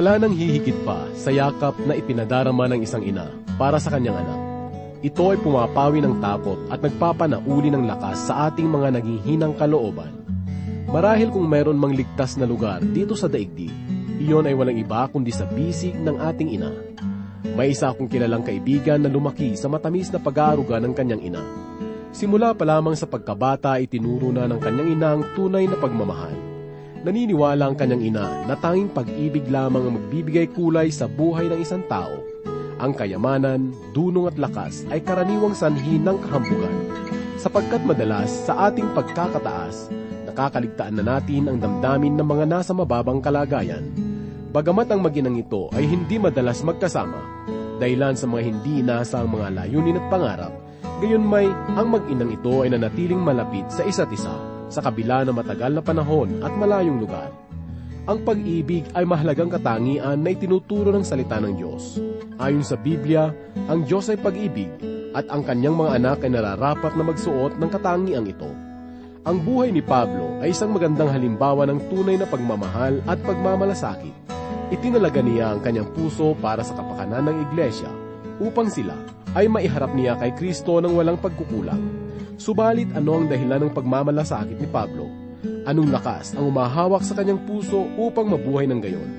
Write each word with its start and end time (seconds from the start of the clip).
Wala 0.00 0.16
nang 0.16 0.32
hihigit 0.32 0.80
pa 0.80 1.12
sa 1.12 1.28
yakap 1.28 1.76
na 1.84 1.92
ipinadarama 1.92 2.72
ng 2.72 2.80
isang 2.80 3.04
ina 3.04 3.28
para 3.60 3.76
sa 3.76 3.92
kanyang 3.92 4.16
anak. 4.16 4.40
Ito 5.04 5.36
ay 5.36 5.38
pumapawi 5.44 6.00
ng 6.00 6.24
takot 6.24 6.56
at 6.72 6.80
nagpapanauli 6.80 7.68
ng 7.68 7.84
lakas 7.84 8.32
sa 8.32 8.48
ating 8.48 8.64
mga 8.64 8.96
naging 8.96 9.20
hinang 9.28 9.52
kalooban. 9.60 10.08
Marahil 10.88 11.28
kung 11.28 11.44
mayroon 11.44 11.76
mang 11.76 11.92
ligtas 11.92 12.40
na 12.40 12.48
lugar 12.48 12.80
dito 12.80 13.12
sa 13.12 13.28
daigdig, 13.28 13.68
iyon 14.24 14.48
ay 14.48 14.56
walang 14.56 14.80
iba 14.80 15.04
kundi 15.04 15.36
sa 15.36 15.44
bisig 15.44 15.92
ng 15.92 16.16
ating 16.16 16.48
ina. 16.48 16.72
May 17.52 17.76
isa 17.76 17.92
akong 17.92 18.08
kilalang 18.08 18.40
kaibigan 18.40 19.04
na 19.04 19.12
lumaki 19.12 19.52
sa 19.52 19.68
matamis 19.68 20.08
na 20.08 20.16
pag-aaruga 20.16 20.80
ng 20.80 20.96
kanyang 20.96 21.28
ina. 21.28 21.44
Simula 22.16 22.56
pa 22.56 22.64
lamang 22.64 22.96
sa 22.96 23.04
pagkabata 23.04 23.76
itinuro 23.76 24.32
na 24.32 24.48
ng 24.48 24.64
kanyang 24.64 24.96
ina 24.96 25.08
ang 25.12 25.28
tunay 25.36 25.68
na 25.68 25.76
pagmamahal. 25.76 26.49
Naniniwala 27.00 27.72
ang 27.72 27.76
kanyang 27.80 28.12
ina 28.12 28.44
na 28.44 28.52
tanging 28.60 28.92
pag-ibig 28.92 29.48
lamang 29.48 29.88
ang 29.88 29.94
magbibigay 29.96 30.52
kulay 30.52 30.92
sa 30.92 31.08
buhay 31.08 31.48
ng 31.48 31.64
isang 31.64 31.80
tao. 31.88 32.20
Ang 32.76 32.92
kayamanan, 32.92 33.72
dunong 33.96 34.28
at 34.28 34.36
lakas 34.36 34.84
ay 34.92 35.00
karaniwang 35.00 35.56
sanhi 35.56 35.96
ng 35.96 36.20
kahambugan. 36.28 36.76
Sapagkat 37.40 37.88
madalas 37.88 38.28
sa 38.44 38.68
ating 38.68 38.92
pagkakataas, 38.92 39.88
nakakaligtaan 40.28 41.00
na 41.00 41.16
natin 41.16 41.48
ang 41.48 41.56
damdamin 41.56 42.20
ng 42.20 42.26
mga 42.28 42.44
nasa 42.44 42.76
mababang 42.76 43.24
kalagayan. 43.24 43.88
Bagamat 44.52 44.92
ang 44.92 45.00
maginang 45.00 45.40
ito 45.40 45.72
ay 45.72 45.88
hindi 45.88 46.20
madalas 46.20 46.60
magkasama, 46.60 47.48
dahilan 47.80 48.12
sa 48.12 48.28
mga 48.28 48.42
hindi 48.44 48.84
inaasang 48.84 49.24
mga 49.24 49.56
layunin 49.56 49.96
at 49.96 50.06
pangarap, 50.12 50.52
gayon 51.00 51.24
may 51.24 51.48
ang 51.80 51.96
mag-inang 51.96 52.28
ito 52.28 52.60
ay 52.60 52.76
nanatiling 52.76 53.24
malapit 53.24 53.64
sa 53.72 53.88
isa't 53.88 54.12
isa 54.12 54.49
sa 54.70 54.80
kabila 54.80 55.26
ng 55.26 55.34
matagal 55.34 55.74
na 55.74 55.82
panahon 55.82 56.40
at 56.40 56.54
malayong 56.54 57.02
lugar. 57.02 57.28
Ang 58.08 58.24
pag-ibig 58.24 58.88
ay 58.96 59.04
mahalagang 59.04 59.52
katangian 59.52 60.24
na 60.24 60.30
itinuturo 60.32 60.88
ng 60.94 61.04
salita 61.04 61.36
ng 61.36 61.58
Diyos. 61.60 62.00
Ayon 62.40 62.64
sa 62.64 62.80
Biblia, 62.80 63.28
ang 63.68 63.84
Diyos 63.84 64.08
ay 64.08 64.16
pag-ibig 64.16 64.72
at 65.12 65.28
ang 65.28 65.44
kanyang 65.44 65.76
mga 65.76 65.90
anak 66.00 66.18
ay 66.24 66.30
nararapat 66.32 66.96
na 66.96 67.04
magsuot 67.04 67.60
ng 67.60 67.70
katangiang 67.70 68.24
ito. 68.24 68.48
Ang 69.28 69.44
buhay 69.44 69.68
ni 69.68 69.84
Pablo 69.84 70.40
ay 70.40 70.56
isang 70.56 70.72
magandang 70.72 71.12
halimbawa 71.12 71.68
ng 71.68 71.92
tunay 71.92 72.16
na 72.16 72.24
pagmamahal 72.24 73.04
at 73.04 73.20
pagmamalasakit. 73.20 74.16
Itinalaga 74.72 75.20
niya 75.20 75.52
ang 75.52 75.60
kanyang 75.60 75.92
puso 75.92 76.32
para 76.40 76.64
sa 76.64 76.72
kapakanan 76.72 77.28
ng 77.28 77.36
iglesia 77.52 77.90
upang 78.40 78.72
sila 78.72 78.96
ay 79.36 79.46
maiharap 79.46 79.92
niya 79.92 80.16
kay 80.16 80.32
Kristo 80.34 80.80
ng 80.80 80.96
walang 80.96 81.20
pagkukulang. 81.20 81.78
Subalit 82.40 82.88
ano 82.96 83.20
ang 83.20 83.28
dahilan 83.28 83.68
ng 83.68 83.72
pagmamalasakit 83.76 84.56
ni 84.56 84.64
Pablo? 84.64 85.12
Anong 85.68 85.92
lakas 85.92 86.32
ang 86.32 86.48
umahawak 86.48 87.04
sa 87.04 87.12
kanyang 87.12 87.44
puso 87.44 87.84
upang 88.00 88.32
mabuhay 88.32 88.64
ng 88.64 88.80
gayon? 88.80 89.10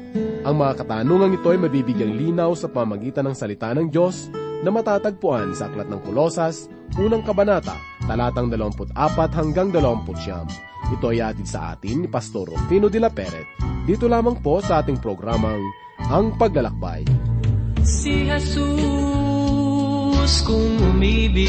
Ang 0.42 0.58
mga 0.58 0.82
katanungang 0.82 1.38
ito 1.38 1.54
ay 1.54 1.62
mabibigyang 1.62 2.18
linaw 2.18 2.58
sa 2.58 2.66
pamagitan 2.66 3.30
ng 3.30 3.38
salita 3.38 3.78
ng 3.78 3.94
Diyos 3.94 4.34
na 4.66 4.74
matatagpuan 4.74 5.54
sa 5.54 5.70
Aklat 5.70 5.86
ng 5.86 6.02
Kolosas, 6.02 6.66
unang 6.98 7.22
kabanata, 7.22 7.78
talatang 8.10 8.50
24 8.50 8.90
hanggang 9.38 9.70
29. 9.70 10.98
Ito 10.98 11.06
ay 11.14 11.22
atid 11.22 11.46
sa 11.46 11.78
atin 11.78 12.02
ni 12.02 12.08
Pastor 12.10 12.50
Rufino 12.50 12.90
de 12.90 12.98
la 12.98 13.14
Peret. 13.14 13.46
Dito 13.86 14.10
lamang 14.10 14.42
po 14.42 14.66
sa 14.66 14.82
ating 14.82 14.98
programang 14.98 15.62
Ang 16.10 16.42
Paglalakbay. 16.42 17.06
Si 17.86 18.26
Jesus 18.26 19.21
kung 20.42 20.82
umibig 20.82 21.46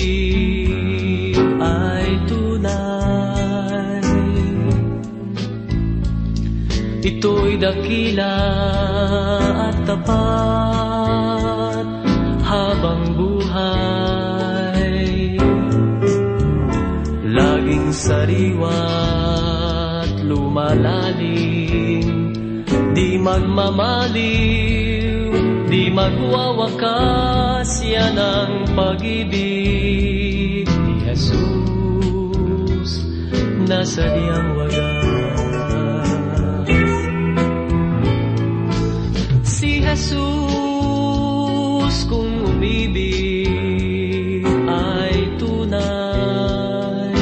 ay 1.58 2.06
tunay. 2.30 4.06
Ito'y 7.02 7.58
dakila 7.58 8.38
at 9.70 9.78
tapat 9.82 11.86
habang 12.46 13.18
buhay. 13.18 14.94
Laging 17.32 17.96
sariwa't 17.96 18.68
lumalalim 20.28 22.04
Di 22.92 23.16
magmamaliw, 23.16 24.12
di 24.12 24.81
magwawakas 25.92 27.84
Yan 27.84 28.16
ang 28.16 28.64
pag-ibig. 28.72 30.64
Ni 30.64 30.94
Jesus 31.04 33.04
Nasa 33.68 34.04
diyang 34.04 34.48
wagas. 34.58 36.10
Si 39.48 39.80
Jesus 39.80 41.96
kung 42.10 42.32
umibig 42.52 44.44
ay 44.68 45.16
tunay. 45.40 47.16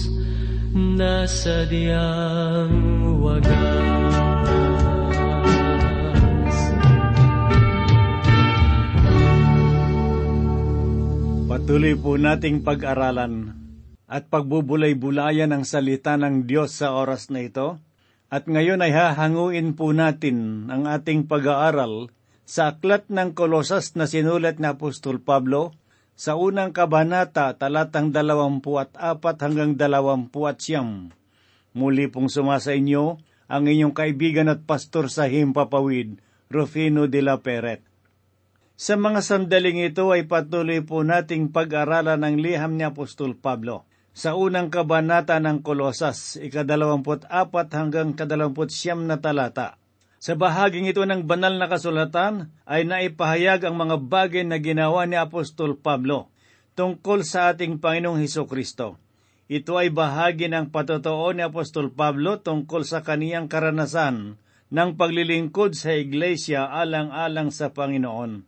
Nasa 0.77 1.65
diyang 1.65 2.69
wagas. 3.17 3.57
Patuloy 11.49 11.97
po 11.97 12.21
nating 12.21 12.61
pag-aralan 12.61 13.42
at 14.13 14.29
pagbubulay-bulayan 14.29 15.49
ang 15.49 15.65
salita 15.65 16.13
ng 16.21 16.45
Diyos 16.45 16.77
sa 16.77 16.93
oras 16.93 17.33
na 17.33 17.41
ito. 17.41 17.81
At 18.29 18.45
ngayon 18.45 18.85
ay 18.85 18.93
hahanguin 18.93 19.73
po 19.73 19.89
natin 19.89 20.69
ang 20.69 20.85
ating 20.85 21.25
pag-aaral 21.25 22.13
sa 22.45 22.77
aklat 22.77 23.09
ng 23.09 23.33
Kolosas 23.33 23.97
na 23.97 24.05
sinulat 24.05 24.61
ni 24.61 24.69
Apostol 24.69 25.17
Pablo 25.17 25.73
sa 26.13 26.37
unang 26.37 26.77
kabanata 26.77 27.57
talatang 27.57 28.13
dalawampu 28.13 28.77
at 28.77 28.93
apat 29.01 29.41
hanggang 29.49 29.73
dalawampu 29.73 30.45
at 30.45 30.61
siyam. 30.61 31.09
Muli 31.73 32.05
pong 32.05 32.29
sumasa 32.29 32.77
inyo 32.77 33.17
ang 33.49 33.65
inyong 33.65 33.97
kaibigan 33.97 34.45
at 34.45 34.61
pastor 34.69 35.09
sa 35.09 35.25
Himpapawid, 35.25 36.21
Rufino 36.53 37.09
de 37.09 37.21
la 37.25 37.41
Peret. 37.41 37.81
Sa 38.77 38.93
mga 38.93 39.25
sandaling 39.25 39.89
ito 39.89 40.13
ay 40.13 40.29
patuloy 40.29 40.85
po 40.85 41.01
nating 41.01 41.49
pag-aralan 41.49 42.21
ang 42.21 42.37
liham 42.37 42.77
ni 42.77 42.85
Apostol 42.85 43.33
Pablo. 43.33 43.89
Sa 44.13 44.37
unang 44.37 44.69
kabanata 44.69 45.41
ng 45.41 45.65
Kolosas, 45.65 46.37
ikadalawamput 46.37 47.25
apat 47.33 47.73
hanggang 47.73 48.13
kadalawamput 48.13 48.69
siyam 48.69 49.09
na 49.09 49.17
talata. 49.17 49.81
Sa 50.21 50.37
bahaging 50.37 50.85
ito 50.85 51.01
ng 51.01 51.25
banal 51.25 51.57
na 51.57 51.65
kasulatan 51.65 52.53
ay 52.69 52.85
naipahayag 52.85 53.65
ang 53.65 53.73
mga 53.73 53.97
bagay 54.05 54.45
na 54.45 54.61
ginawa 54.61 55.09
ni 55.09 55.17
Apostol 55.17 55.81
Pablo 55.81 56.29
tungkol 56.77 57.25
sa 57.25 57.51
ating 57.51 57.81
Panginoong 57.81 58.21
Heso 58.21 58.45
Kristo. 58.45 59.01
Ito 59.49 59.81
ay 59.81 59.89
bahagi 59.89 60.45
ng 60.45 60.69
patotoo 60.69 61.33
ni 61.33 61.41
Apostol 61.41 61.89
Pablo 61.89 62.37
tungkol 62.39 62.85
sa 62.85 63.01
kaniyang 63.01 63.49
karanasan 63.49 64.37
ng 64.69 64.89
paglilingkod 64.93 65.73
sa 65.73 65.91
iglesia 65.97 66.69
alang-alang 66.69 67.49
sa 67.49 67.73
Panginoon. 67.73 68.45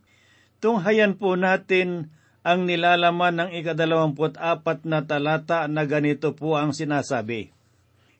Tunghayan 0.62 1.18
po 1.18 1.34
natin 1.34 2.14
ang 2.46 2.62
nilalaman 2.62 3.42
ng 3.42 3.50
ikadalawamput 3.58 4.38
apat 4.38 4.86
na 4.86 5.02
talata 5.02 5.66
na 5.66 5.82
ganito 5.82 6.30
po 6.38 6.54
ang 6.54 6.70
sinasabi. 6.70 7.50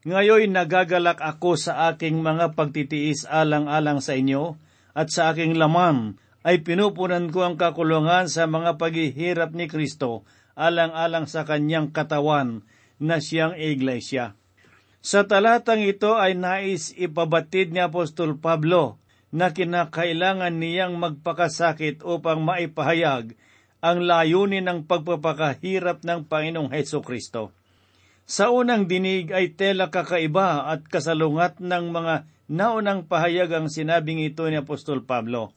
Ngayon 0.02 0.50
nagagalak 0.50 1.22
ako 1.22 1.54
sa 1.54 1.94
aking 1.94 2.26
mga 2.26 2.58
pagtitiis 2.58 3.22
alang-alang 3.22 4.02
sa 4.02 4.18
inyo 4.18 4.58
at 4.98 5.14
sa 5.14 5.30
aking 5.30 5.54
laman 5.54 6.18
ay 6.42 6.66
pinupunan 6.66 7.30
ko 7.30 7.46
ang 7.46 7.54
kakulungan 7.54 8.26
sa 8.26 8.50
mga 8.50 8.82
paghihirap 8.82 9.54
ni 9.54 9.70
Kristo 9.70 10.26
alang-alang 10.58 11.30
sa 11.30 11.46
kanyang 11.46 11.94
katawan 11.94 12.66
na 12.98 13.22
siyang 13.22 13.54
iglesia. 13.54 14.34
Sa 15.06 15.22
talatang 15.22 15.86
ito 15.86 16.18
ay 16.18 16.34
nais 16.34 16.90
ipabatid 16.98 17.70
ni 17.70 17.78
Apostol 17.78 18.42
Pablo 18.42 18.98
na 19.30 19.54
kinakailangan 19.54 20.54
niyang 20.58 20.98
magpakasakit 20.98 22.02
upang 22.02 22.42
maipahayag 22.42 23.38
ang 23.86 24.02
layunin 24.02 24.66
ng 24.66 24.90
pagpapakahirap 24.90 26.02
ng 26.02 26.26
Panginoong 26.26 26.74
Heso 26.74 26.98
Kristo. 27.06 27.54
Sa 28.26 28.50
unang 28.50 28.90
dinig 28.90 29.30
ay 29.30 29.54
tela 29.54 29.86
kakaiba 29.94 30.66
at 30.66 30.82
kasalungat 30.90 31.62
ng 31.62 31.94
mga 31.94 32.26
naunang 32.50 33.06
pahayag 33.06 33.54
ang 33.54 33.70
sinabing 33.70 34.18
ito 34.18 34.42
ni 34.50 34.58
Apostol 34.58 35.06
Pablo. 35.06 35.54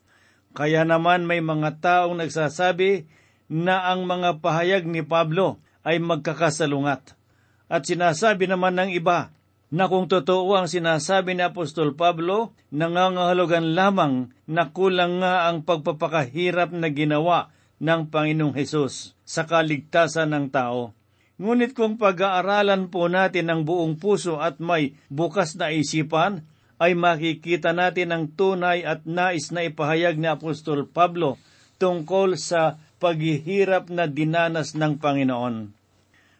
Kaya 0.54 0.86
naman 0.86 1.26
may 1.26 1.42
mga 1.42 1.82
taong 1.82 2.22
nagsasabi 2.22 3.10
na 3.50 3.90
ang 3.90 4.06
mga 4.06 4.46
pahayag 4.46 4.86
ni 4.86 5.02
Pablo 5.02 5.58
ay 5.82 5.98
magkakasalungat. 5.98 7.18
At 7.66 7.90
sinasabi 7.90 8.46
naman 8.46 8.78
ng 8.78 8.94
iba 8.94 9.34
na 9.74 9.90
kung 9.90 10.06
totoo 10.06 10.54
ang 10.54 10.70
sinasabi 10.70 11.34
ni 11.34 11.46
Apostol 11.46 11.98
Pablo, 11.98 12.54
nangangahulugan 12.70 13.74
lamang 13.74 14.34
na 14.46 14.70
kulang 14.70 15.22
nga 15.22 15.50
ang 15.50 15.66
pagpapakahirap 15.66 16.70
na 16.74 16.94
ginawa 16.94 17.50
ng 17.80 18.12
Panginoong 18.12 18.56
Hesus 18.56 19.16
sa 19.24 19.48
kaligtasan 19.48 20.36
ng 20.36 20.48
tao. 20.52 20.96
Ngunit 21.40 21.72
kung 21.72 21.96
pag-aaralan 21.96 22.92
po 22.92 23.08
natin 23.08 23.48
ng 23.48 23.62
buong 23.64 23.96
puso 23.96 24.44
at 24.44 24.60
may 24.60 25.00
bukas 25.08 25.56
na 25.56 25.72
isipan, 25.72 26.44
ay 26.80 26.96
makikita 26.96 27.76
natin 27.76 28.16
ang 28.16 28.26
tunay 28.32 28.88
at 28.88 29.04
nais 29.04 29.52
na 29.52 29.68
ipahayag 29.68 30.16
ni 30.16 30.32
Apostol 30.32 30.88
Pablo 30.88 31.36
tungkol 31.76 32.40
sa 32.40 32.80
paghihirap 33.04 33.92
na 33.92 34.08
dinanas 34.08 34.76
ng 34.76 34.96
Panginoon. 35.00 35.56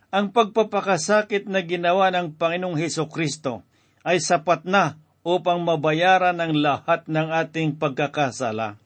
Ang 0.10 0.26
pagpapakasakit 0.34 1.46
na 1.48 1.64
ginawa 1.64 2.12
ng 2.12 2.36
Panginoong 2.40 2.80
Heso 2.80 3.08
Kristo 3.12 3.64
ay 4.04 4.24
sapat 4.24 4.64
na 4.64 4.96
upang 5.28 5.60
mabayaran 5.60 6.40
ang 6.40 6.56
lahat 6.56 7.06
ng 7.06 7.28
ating 7.30 7.76
pagkakasala. 7.76 8.80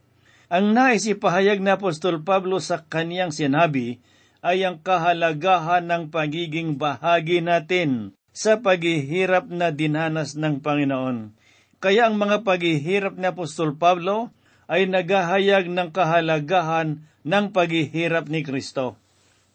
Ang 0.53 0.77
nais 0.77 1.09
ipahayag 1.09 1.65
ni 1.65 1.73
Apostol 1.73 2.21
Pablo 2.21 2.61
sa 2.61 2.85
kaniyang 2.85 3.33
sinabi 3.33 4.05
ay 4.45 4.61
ang 4.61 4.77
kahalagahan 4.85 5.81
ng 5.89 6.13
pagiging 6.13 6.77
bahagi 6.77 7.41
natin 7.41 8.13
sa 8.29 8.61
paghihirap 8.61 9.49
na 9.49 9.73
dinanas 9.73 10.37
ng 10.37 10.61
Panginoon. 10.61 11.33
Kaya 11.81 12.05
ang 12.05 12.21
mga 12.21 12.45
paghihirap 12.45 13.17
ni 13.17 13.33
Apostol 13.33 13.81
Pablo 13.81 14.29
ay 14.69 14.85
naghahayag 14.85 15.73
ng 15.73 15.89
kahalagahan 15.89 17.01
ng 17.25 17.45
paghihirap 17.49 18.29
ni 18.29 18.45
Kristo. 18.45 19.01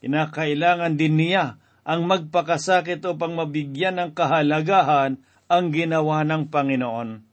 Kinakailangan 0.02 0.98
din 0.98 1.14
niya 1.14 1.62
ang 1.86 2.10
magpakasakit 2.10 3.06
upang 3.06 3.38
mabigyan 3.38 4.02
ng 4.02 4.18
kahalagahan 4.18 5.22
ang 5.46 5.70
ginawa 5.70 6.26
ng 6.26 6.50
Panginoon. 6.50 7.27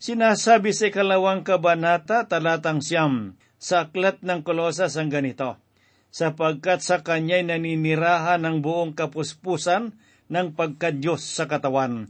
Sinasabi 0.00 0.72
sa 0.72 0.88
ikalawang 0.88 1.44
kabanata, 1.44 2.24
talatang 2.24 2.80
siyam, 2.80 3.36
sa 3.60 3.84
aklat 3.84 4.24
ng 4.24 4.40
Kolosas 4.40 4.96
ang 4.96 5.12
ganito, 5.12 5.60
sapagkat 6.08 6.80
sa 6.80 7.04
kanya'y 7.04 7.44
naninirahan 7.44 8.40
ng 8.40 8.64
buong 8.64 8.96
kapuspusan 8.96 9.92
ng 10.32 10.56
pagkadyos 10.56 11.20
sa 11.20 11.44
katawan. 11.44 12.08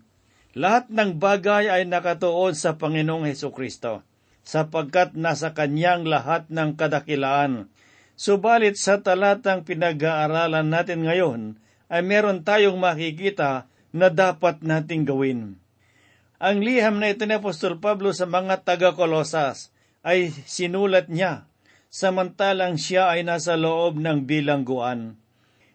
Lahat 0.54 0.86
ng 0.86 1.18
bagay 1.18 1.66
ay 1.66 1.82
nakatuon 1.90 2.54
sa 2.54 2.78
Panginoong 2.78 3.26
Heso 3.26 3.50
Kristo, 3.50 4.06
sapagkat 4.46 5.18
nasa 5.18 5.50
kanyang 5.50 6.06
lahat 6.06 6.46
ng 6.46 6.78
kadakilaan. 6.78 7.74
Subalit 8.14 8.78
sa 8.78 9.02
talatang 9.02 9.66
pinag-aaralan 9.66 10.70
natin 10.70 11.10
ngayon, 11.10 11.58
ay 11.90 12.06
meron 12.06 12.46
tayong 12.46 12.78
makikita 12.78 13.66
na 13.90 14.14
dapat 14.14 14.62
nating 14.62 15.02
gawin. 15.02 15.59
Ang 16.40 16.64
liham 16.64 16.96
na 16.96 17.12
ito 17.12 17.28
ni 17.28 17.36
Apostol 17.36 17.76
Pablo 17.76 18.16
sa 18.16 18.24
mga 18.24 18.64
taga-Kolosas 18.64 19.68
ay 20.00 20.32
sinulat 20.48 21.12
niya 21.12 21.50
samantalang 21.90 22.78
siya 22.78 23.12
ay 23.12 23.26
nasa 23.26 23.58
loob 23.58 23.98
ng 23.98 24.24
bilangguan. 24.24 25.18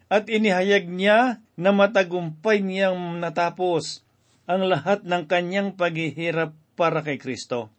At 0.07 0.31
inihayag 0.31 0.87
niya 0.87 1.43
na 1.59 1.69
matagumpay 1.75 2.63
niyang 2.63 3.19
natapos 3.19 4.07
ang 4.47 4.65
lahat 4.65 5.03
ng 5.03 5.27
kanyang 5.27 5.75
paghihirap 5.75 6.55
para 6.79 7.03
kay 7.03 7.19
Kristo. 7.19 7.69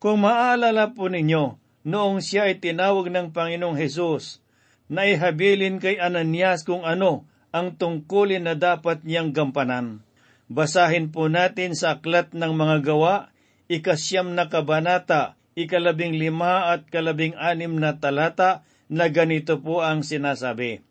Kung 0.00 0.24
maalala 0.24 0.96
po 0.96 1.12
ninyo, 1.12 1.60
noong 1.84 2.24
siya 2.24 2.48
ay 2.48 2.58
tinawag 2.58 3.12
ng 3.12 3.30
Panginoong 3.30 3.76
Hesus, 3.76 4.40
na 4.88 5.08
ihabilin 5.08 5.80
kay 5.80 5.96
Ananias 5.96 6.62
kung 6.62 6.84
ano 6.84 7.24
ang 7.54 7.74
tungkulin 7.78 8.44
na 8.44 8.54
dapat 8.54 9.02
niyang 9.02 9.32
gampanan. 9.32 10.04
Basahin 10.52 11.08
po 11.08 11.32
natin 11.32 11.72
sa 11.72 12.00
aklat 12.00 12.36
ng 12.36 12.52
mga 12.52 12.84
gawa, 12.84 13.32
ikasyam 13.72 14.36
na 14.36 14.52
kabanata, 14.52 15.40
ikalabing 15.56 16.20
lima 16.20 16.68
at 16.74 16.84
kalabing 16.92 17.32
anim 17.40 17.80
na 17.80 17.96
talata 17.96 18.66
na 18.92 19.08
ganito 19.08 19.56
po 19.64 19.80
ang 19.80 20.04
sinasabi. 20.04 20.84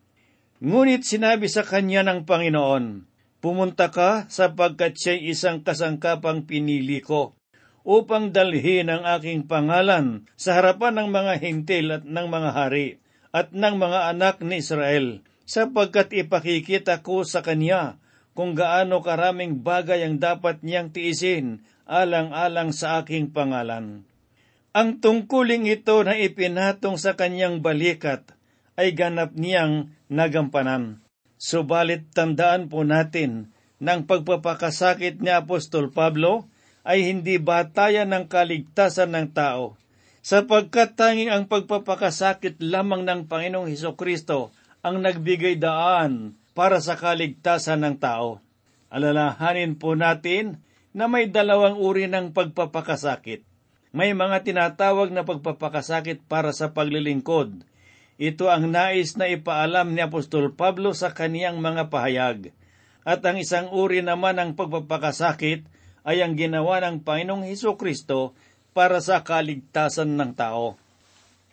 Ngunit 0.64 1.06
sinabi 1.06 1.46
sa 1.52 1.62
kanya 1.62 2.02
ng 2.08 2.26
Panginoon, 2.26 3.06
Pumunta 3.44 3.92
ka 3.92 4.32
sapagkat 4.32 4.96
siya'y 4.96 5.36
isang 5.36 5.68
kasangkapang 5.68 6.48
pinili 6.48 7.04
ko 7.04 7.36
upang 7.84 8.32
dalhin 8.32 8.88
ang 8.88 9.04
aking 9.04 9.52
pangalan 9.52 10.24
sa 10.40 10.56
harapan 10.56 11.04
ng 11.04 11.10
mga 11.12 11.34
hintil 11.44 11.86
at 12.00 12.04
ng 12.08 12.28
mga 12.32 12.50
hari 12.56 13.04
at 13.36 13.52
ng 13.52 13.76
mga 13.76 14.00
anak 14.16 14.40
ni 14.40 14.64
Israel, 14.64 15.20
sapagkat 15.44 16.16
ipakikita 16.16 17.04
ko 17.04 17.28
sa 17.28 17.44
kanya 17.44 18.00
kung 18.34 18.58
gaano 18.58 19.06
karaming 19.06 19.62
bagay 19.62 20.06
ang 20.06 20.18
dapat 20.18 20.66
niyang 20.66 20.90
tiisin 20.90 21.66
alang-alang 21.86 22.74
sa 22.74 23.02
aking 23.02 23.30
pangalan. 23.30 24.06
Ang 24.74 24.98
tungkuling 24.98 25.70
ito 25.70 26.02
na 26.02 26.18
ipinatong 26.18 26.98
sa 26.98 27.14
kanyang 27.14 27.62
balikat 27.62 28.34
ay 28.74 28.98
ganap 28.98 29.38
niyang 29.38 29.94
nagampanan. 30.10 31.06
Subalit 31.38 32.10
tandaan 32.10 32.74
po 32.74 32.82
natin 32.82 33.54
ng 33.78 34.10
pagpapakasakit 34.10 35.22
ni 35.22 35.30
Apostol 35.30 35.94
Pablo 35.94 36.50
ay 36.82 37.06
hindi 37.06 37.38
batayan 37.38 38.12
ng 38.12 38.26
kaligtasan 38.28 39.14
ng 39.14 39.28
tao, 39.32 39.78
sapagkat 40.26 40.98
tanging 40.98 41.30
ang 41.30 41.46
pagpapakasakit 41.46 42.60
lamang 42.64 43.06
ng 43.06 43.30
Panginoong 43.30 43.70
Heso 43.70 43.94
Kristo 43.94 44.56
ang 44.84 45.00
nagbigay 45.00 45.60
daan 45.60 46.36
para 46.54 46.82
sa 46.82 46.98
kaligtasan 46.98 47.86
ng 47.86 47.96
tao. 48.02 48.42
Alalahanin 48.94 49.78
po 49.78 49.98
natin 49.98 50.62
na 50.94 51.10
may 51.10 51.30
dalawang 51.30 51.78
uri 51.82 52.06
ng 52.10 52.34
pagpapakasakit 52.34 53.46
may 53.94 54.10
mga 54.18 54.42
tinatawag 54.42 55.14
na 55.14 55.22
pagpapakasakit 55.22 56.26
para 56.26 56.50
sa 56.50 56.74
paglilingkod. 56.74 57.62
Ito 58.18 58.50
ang 58.50 58.74
nais 58.74 59.14
na 59.22 59.30
ipaalam 59.30 59.94
ni 59.94 60.02
Apostol 60.02 60.50
Pablo 60.50 60.98
sa 60.98 61.14
kaniyang 61.14 61.62
mga 61.62 61.94
pahayag. 61.94 62.50
At 63.06 63.22
ang 63.22 63.38
isang 63.38 63.70
uri 63.70 64.02
naman 64.02 64.42
ng 64.42 64.58
pagpapakasakit 64.58 65.70
ay 66.10 66.26
ang 66.26 66.34
ginawa 66.34 66.82
ng 66.82 67.06
Panginoong 67.06 67.46
Heso 67.46 67.78
Kristo 67.78 68.34
para 68.74 68.98
sa 68.98 69.22
kaligtasan 69.22 70.18
ng 70.18 70.34
tao. 70.34 70.74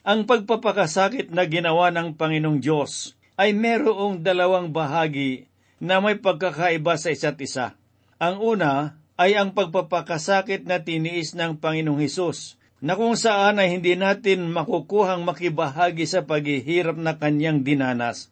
Ang 0.00 0.24
pagpapakasakit 0.24 1.28
na 1.28 1.44
ginawa 1.44 1.92
ng 1.92 2.16
Panginoong 2.16 2.64
Diyos 2.64 3.19
ay 3.40 3.56
merong 3.56 4.20
dalawang 4.20 4.68
bahagi 4.68 5.48
na 5.80 5.96
may 6.04 6.20
pagkakaiba 6.20 7.00
sa 7.00 7.08
isa't 7.08 7.40
isa. 7.40 7.72
Ang 8.20 8.36
una 8.36 9.00
ay 9.16 9.32
ang 9.32 9.56
pagpapakasakit 9.56 10.68
na 10.68 10.84
tiniis 10.84 11.32
ng 11.32 11.56
Panginoong 11.56 12.04
Hesus, 12.04 12.60
na 12.84 13.00
kung 13.00 13.16
saan 13.16 13.56
ay 13.56 13.72
hindi 13.80 13.96
natin 13.96 14.52
makukuhang 14.52 15.24
makibahagi 15.24 16.04
sa 16.04 16.28
paghihirap 16.28 17.00
na 17.00 17.16
kanyang 17.16 17.64
dinanas. 17.64 18.28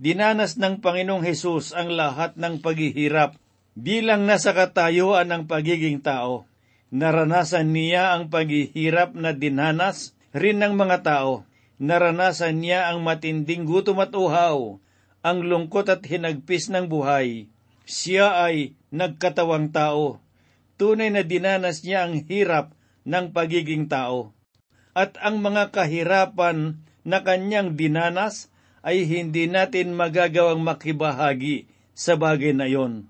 Dinanas 0.00 0.56
ng 0.56 0.80
Panginoong 0.80 1.20
Hesus 1.20 1.76
ang 1.76 1.92
lahat 1.92 2.40
ng 2.40 2.64
paghihirap 2.64 3.36
bilang 3.76 4.24
nasa 4.24 4.56
katayuan 4.56 5.28
ng 5.28 5.44
pagiging 5.44 6.00
tao. 6.00 6.48
Naranasan 6.88 7.76
niya 7.76 8.16
ang 8.16 8.32
paghihirap 8.32 9.12
na 9.12 9.36
dinanas 9.36 10.16
rin 10.32 10.64
ng 10.64 10.80
mga 10.80 11.04
tao. 11.04 11.44
Naranasan 11.80 12.60
niya 12.60 12.92
ang 12.92 13.00
matinding 13.00 13.64
gutom 13.64 14.04
at 14.04 14.12
uhaw, 14.12 14.76
ang 15.24 15.38
lungkot 15.40 15.88
at 15.88 16.04
hinagpis 16.04 16.68
ng 16.68 16.92
buhay. 16.92 17.48
Siya 17.88 18.44
ay 18.44 18.76
nagkatawang 18.92 19.72
tao. 19.72 20.20
Tunay 20.76 21.08
na 21.08 21.24
dinanas 21.24 21.80
niya 21.80 22.04
ang 22.04 22.20
hirap 22.28 22.76
ng 23.08 23.32
pagiging 23.32 23.88
tao. 23.88 24.36
At 24.92 25.16
ang 25.24 25.40
mga 25.40 25.72
kahirapan 25.72 26.84
na 27.00 27.24
kanyang 27.24 27.80
dinanas 27.80 28.52
ay 28.84 29.08
hindi 29.08 29.48
natin 29.48 29.96
magagawang 29.96 30.60
makibahagi 30.60 31.64
sa 31.96 32.20
bagay 32.20 32.52
na 32.52 32.68
yon. 32.68 33.08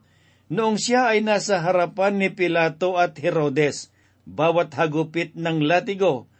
Noong 0.50 0.78
siya 0.78 1.10
ay 1.10 1.22
nasa 1.26 1.62
harapan 1.62 2.18
ni 2.18 2.30
Pilato 2.30 2.98
at 2.98 3.18
Herodes, 3.18 3.90
bawat 4.26 4.74
hagupit 4.78 5.34
ng 5.34 5.62
latigo 5.62 6.30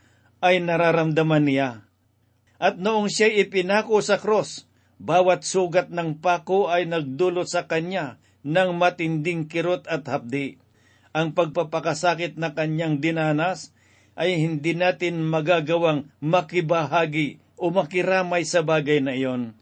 ay 0.42 0.58
nararamdaman 0.62 1.46
niya. 1.46 1.89
At 2.60 2.76
noong 2.76 3.08
siya 3.08 3.32
ipinako 3.32 4.04
sa 4.04 4.20
krus, 4.20 4.68
bawat 5.00 5.48
sugat 5.48 5.88
ng 5.88 6.20
pako 6.20 6.68
ay 6.68 6.84
nagdulot 6.84 7.48
sa 7.48 7.64
kanya 7.64 8.20
ng 8.44 8.76
matinding 8.76 9.48
kirot 9.48 9.88
at 9.88 10.04
hapdi. 10.04 10.60
Ang 11.16 11.32
pagpapakasakit 11.32 12.36
na 12.36 12.52
kanyang 12.52 13.00
dinanas 13.00 13.72
ay 14.12 14.36
hindi 14.36 14.76
natin 14.76 15.24
magagawang 15.24 16.12
makibahagi 16.20 17.40
o 17.56 17.72
makiramay 17.72 18.44
sa 18.44 18.60
bagay 18.60 19.00
na 19.00 19.16
iyon. 19.16 19.56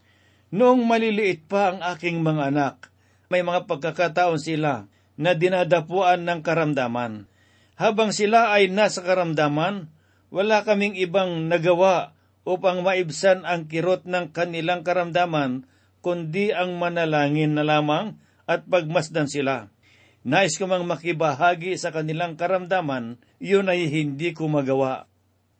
Noong 0.51 0.83
maliliit 0.83 1.47
pa 1.47 1.71
ang 1.71 1.79
aking 1.95 2.19
mga 2.19 2.51
anak, 2.51 2.91
may 3.31 3.39
mga 3.39 3.63
pagkakataon 3.63 4.43
sila 4.43 4.91
na 5.15 5.31
dinadapuan 5.39 6.27
ng 6.27 6.43
karamdaman. 6.43 7.31
Habang 7.79 8.11
sila 8.11 8.51
ay 8.51 8.67
nasa 8.67 8.99
karamdaman, 8.99 9.87
wala 10.35 10.67
kaming 10.67 10.99
ibang 10.99 11.47
nagawa 11.47 12.11
upang 12.49 12.81
maibsan 12.81 13.45
ang 13.45 13.69
kirot 13.69 14.09
ng 14.09 14.33
kanilang 14.33 14.81
karamdaman, 14.81 15.69
kundi 16.01 16.49
ang 16.49 16.81
manalangin 16.81 17.53
na 17.53 17.61
lamang 17.61 18.17
at 18.49 18.65
pagmasdan 18.65 19.29
sila. 19.29 19.69
Nais 20.25 20.57
ko 20.57 20.65
mang 20.65 20.83
makibahagi 20.89 21.77
sa 21.77 21.93
kanilang 21.93 22.33
karamdaman, 22.35 23.21
iyon 23.37 23.69
ay 23.69 23.85
hindi 23.85 24.33
ko 24.33 24.49
magawa. 24.49 25.05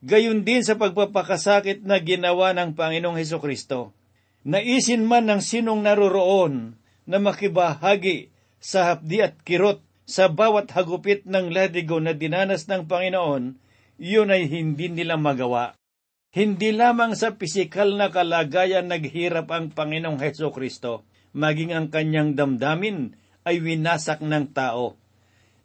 Gayon 0.01 0.41
din 0.41 0.65
sa 0.65 0.75
pagpapakasakit 0.75 1.86
na 1.86 2.01
ginawa 2.01 2.58
ng 2.58 2.74
Panginoong 2.74 3.22
Heso 3.22 3.38
Kristo. 3.38 3.93
Naisin 4.41 5.05
man 5.05 5.29
ng 5.29 5.43
sinong 5.43 5.86
naroroon 5.86 6.79
na 7.05 7.17
makibahagi 7.22 8.34
sa 8.58 8.91
hapdi 8.91 9.24
at 9.24 9.38
kirot 9.46 9.84
sa 10.10 10.25
bawat 10.25 10.74
hagupit 10.74 11.24
ng 11.29 11.53
ladigo 11.53 12.01
na 12.01 12.17
dinanas 12.17 12.65
ng 12.65 12.89
Panginoon, 12.89 13.55
yun 14.00 14.34
ay 14.34 14.50
hindi 14.50 14.89
nila 14.89 15.19
magawa. 15.19 15.78
Hindi 16.29 16.69
lamang 16.69 17.17
sa 17.17 17.41
pisikal 17.41 17.98
na 17.98 18.13
kalagayan 18.13 18.86
naghirap 18.86 19.50
ang 19.50 19.74
Panginoong 19.74 20.21
Heso 20.21 20.53
Kristo, 20.53 21.01
maging 21.33 21.74
ang 21.74 21.88
kanyang 21.89 22.38
damdamin 22.38 23.17
ay 23.50 23.57
winasak 23.57 24.21
ng 24.21 24.53
tao. 24.53 24.93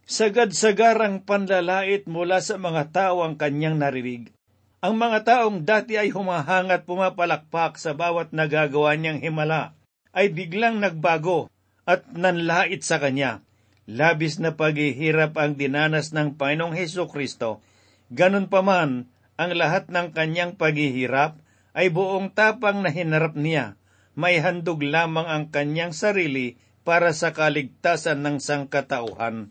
Sagad-sagarang 0.09 1.25
panlalait 1.25 2.09
mula 2.09 2.41
sa 2.41 2.57
mga 2.57 2.97
tao 2.97 3.21
ang 3.21 3.37
kanyang 3.37 3.77
narinig. 3.77 4.33
Ang 4.81 5.01
mga 5.01 5.19
taong 5.25 5.65
dati 5.65 6.01
ay 6.01 6.13
humahangat 6.13 6.89
pumapalakpak 6.89 7.77
sa 7.77 7.93
bawat 7.93 8.33
nagagawa 8.33 8.97
niyang 8.97 9.21
himala, 9.21 9.77
ay 10.17 10.33
biglang 10.33 10.81
nagbago 10.81 11.49
at 11.85 12.09
nanlait 12.13 12.81
sa 12.81 12.97
kanya 13.01 13.45
labis 13.85 14.41
na 14.41 14.57
paghihirap 14.57 15.37
ang 15.37 15.57
dinanas 15.61 16.17
ng 16.17 16.41
Panginoong 16.41 16.73
Heso 16.73 17.05
Kristo. 17.05 17.61
Ganun 18.09 18.49
pa 18.49 18.65
man, 18.65 19.09
ang 19.35 19.51
lahat 19.55 19.91
ng 19.91 20.15
kanyang 20.15 20.55
paghihirap 20.55 21.43
ay 21.75 21.91
buong 21.91 22.31
tapang 22.31 22.87
na 22.87 22.91
hinarap 22.95 23.35
niya. 23.35 23.75
May 24.15 24.39
handog 24.39 24.79
lamang 24.87 25.27
ang 25.27 25.45
kanyang 25.51 25.91
sarili 25.91 26.55
para 26.87 27.11
sa 27.11 27.35
kaligtasan 27.35 28.23
ng 28.23 28.39
sangkatauhan. 28.39 29.51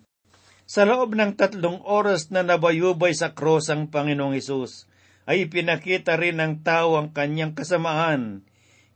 Sa 0.63 0.87
loob 0.87 1.19
ng 1.19 1.35
tatlong 1.35 1.83
oras 1.83 2.31
na 2.31 2.47
nabayubay 2.47 3.11
sa 3.11 3.35
cross 3.35 3.67
ang 3.67 3.91
Panginoong 3.91 4.39
Hesus, 4.39 4.87
ay 5.27 5.51
pinakita 5.51 6.15
rin 6.15 6.39
ng 6.39 6.63
tao 6.63 6.95
ang 6.95 7.11
kanyang 7.11 7.51
kasamaan. 7.51 8.47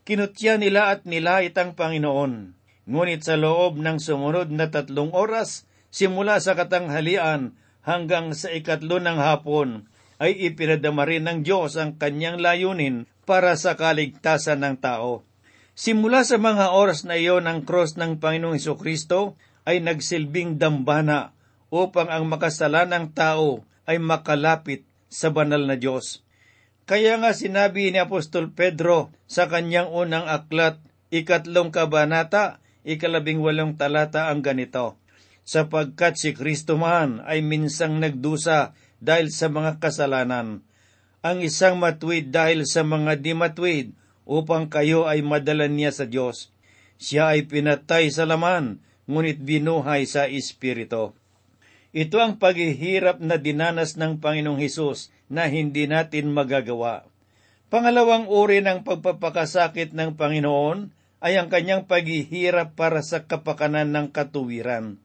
Kinutya 0.07 0.55
nila 0.55 0.95
at 0.95 1.03
nilait 1.03 1.51
ang 1.59 1.75
Panginoon. 1.75 2.55
Ngunit 2.87 3.27
sa 3.27 3.35
loob 3.35 3.75
ng 3.75 3.99
sumunod 3.99 4.47
na 4.55 4.71
tatlong 4.71 5.11
oras, 5.11 5.67
simula 5.91 6.39
sa 6.39 6.55
katanghalian 6.55 7.59
hanggang 7.83 8.31
sa 8.31 8.47
ikatlo 8.47 9.03
ng 9.03 9.19
hapon, 9.19 9.91
ay 10.17 10.49
ipinadama 10.49 11.05
rin 11.05 11.25
ng 11.29 11.45
Diyos 11.45 11.77
ang 11.77 11.97
kanyang 11.97 12.41
layunin 12.41 13.05
para 13.27 13.53
sa 13.57 13.77
kaligtasan 13.77 14.65
ng 14.65 14.75
tao. 14.81 15.25
Simula 15.77 16.25
sa 16.25 16.41
mga 16.41 16.73
oras 16.73 17.05
na 17.05 17.21
iyon 17.21 17.45
ang 17.45 17.61
cross 17.61 18.01
ng 18.01 18.17
Panginoong 18.17 18.57
Iso 18.57 18.73
Kristo 18.81 19.37
ay 19.67 19.77
nagsilbing 19.83 20.57
dambana 20.57 21.37
upang 21.69 22.09
ang 22.09 22.25
makasalanang 22.25 23.13
tao 23.13 23.61
ay 23.85 24.01
makalapit 24.01 24.87
sa 25.05 25.29
banal 25.29 25.69
na 25.69 25.77
Diyos. 25.77 26.25
Kaya 26.87 27.19
nga 27.19 27.35
sinabi 27.35 27.91
ni 27.91 27.99
Apostol 27.99 28.55
Pedro 28.55 29.11
sa 29.27 29.51
kanyang 29.51 29.91
unang 29.91 30.23
aklat, 30.23 30.79
ikatlong 31.11 31.69
kabanata, 31.69 32.63
ikalabing 32.87 33.43
walong 33.43 33.75
talata 33.75 34.31
ang 34.31 34.39
ganito, 34.39 34.95
sapagkat 35.43 36.15
si 36.15 36.31
Kristo 36.31 36.79
man 36.79 37.19
ay 37.27 37.43
minsang 37.43 37.99
nagdusa 37.99 38.71
dahil 39.03 39.29
sa 39.29 39.49
mga 39.51 39.81
kasalanan, 39.81 40.65
ang 41.25 41.37
isang 41.41 41.81
matwid 41.81 42.29
dahil 42.29 42.63
sa 42.63 42.85
mga 42.85 43.19
di 43.19 43.33
matwid, 43.33 43.87
upang 44.27 44.67
kayo 44.67 45.07
ay 45.07 45.23
madala 45.23 45.71
niya 45.71 45.95
sa 45.95 46.03
Diyos. 46.03 46.51
Siya 46.99 47.33
ay 47.33 47.47
pinatay 47.47 48.11
sa 48.11 48.27
laman, 48.27 48.83
ngunit 49.07 49.39
binuhay 49.39 50.03
sa 50.03 50.27
Espiritu. 50.27 51.15
Ito 51.95 52.19
ang 52.19 52.35
paghihirap 52.35 53.23
na 53.23 53.39
dinanas 53.39 53.95
ng 53.95 54.19
Panginoong 54.19 54.59
Hesus 54.59 55.09
na 55.31 55.47
hindi 55.47 55.87
natin 55.87 56.35
magagawa. 56.35 57.07
Pangalawang 57.71 58.27
uri 58.27 58.59
ng 58.59 58.83
pagpapakasakit 58.83 59.95
ng 59.95 60.19
Panginoon 60.19 60.91
ay 61.23 61.39
ang 61.39 61.47
kanyang 61.47 61.87
paghihirap 61.87 62.75
para 62.75 63.01
sa 63.01 63.23
kapakanan 63.25 63.89
ng 63.95 64.07
katuwiran. 64.11 64.99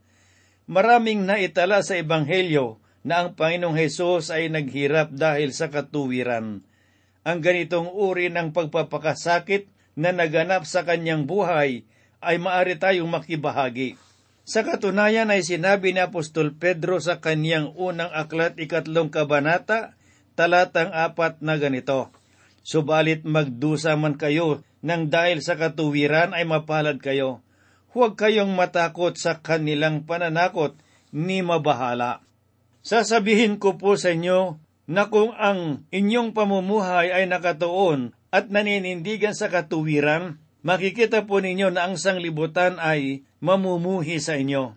Maraming 0.66 1.25
naitala 1.25 1.80
sa 1.87 1.99
Ebanghelyo 1.99 2.82
na 3.02 3.23
ang 3.23 3.35
Panginoong 3.35 3.78
Hesus 3.78 4.30
ay 4.30 4.50
naghirap 4.50 5.11
dahil 5.11 5.50
sa 5.50 5.71
katuwiran. 5.71 6.62
Ang 7.23 7.38
ganitong 7.38 7.90
uri 7.90 8.30
ng 8.30 8.50
pagpapakasakit 8.50 9.71
na 9.94 10.11
naganap 10.11 10.66
sa 10.66 10.82
kanyang 10.82 11.26
buhay 11.26 11.87
ay 12.23 12.37
maari 12.38 12.78
tayong 12.78 13.11
makibahagi. 13.11 13.99
Sa 14.42 14.66
katunayan 14.66 15.30
ay 15.30 15.47
sinabi 15.47 15.94
ni 15.94 16.02
Apostol 16.02 16.54
Pedro 16.59 16.99
sa 16.99 17.23
kanyang 17.23 17.71
unang 17.78 18.11
aklat 18.11 18.59
ikatlong 18.59 19.11
kabanata, 19.11 19.94
talatang 20.35 20.90
apat 20.90 21.38
na 21.44 21.59
ganito, 21.62 22.11
Subalit 22.62 23.26
magdusa 23.26 23.99
man 23.99 24.14
kayo 24.14 24.62
nang 24.87 25.11
dahil 25.11 25.42
sa 25.42 25.59
katuwiran 25.59 26.35
ay 26.35 26.47
mapalad 26.47 26.99
kayo. 27.02 27.42
Huwag 27.90 28.14
kayong 28.14 28.54
matakot 28.54 29.18
sa 29.18 29.42
kanilang 29.42 30.06
pananakot 30.06 30.78
ni 31.11 31.42
mabahala. 31.42 32.23
Sasabihin 32.83 33.62
ko 33.62 33.79
po 33.79 33.95
sa 33.95 34.11
inyo 34.11 34.59
na 34.91 35.07
kung 35.09 35.31
ang 35.39 35.87
inyong 35.95 36.35
pamumuhay 36.35 37.15
ay 37.15 37.31
nakatuon 37.31 38.12
at 38.35 38.51
naninindigan 38.51 39.33
sa 39.33 39.47
katuwiran, 39.47 40.43
makikita 40.67 41.25
po 41.25 41.39
ninyo 41.39 41.71
na 41.71 41.87
ang 41.87 41.95
sanglibutan 41.95 42.83
ay 42.83 43.23
mamumuhi 43.39 44.19
sa 44.19 44.35
inyo. 44.35 44.75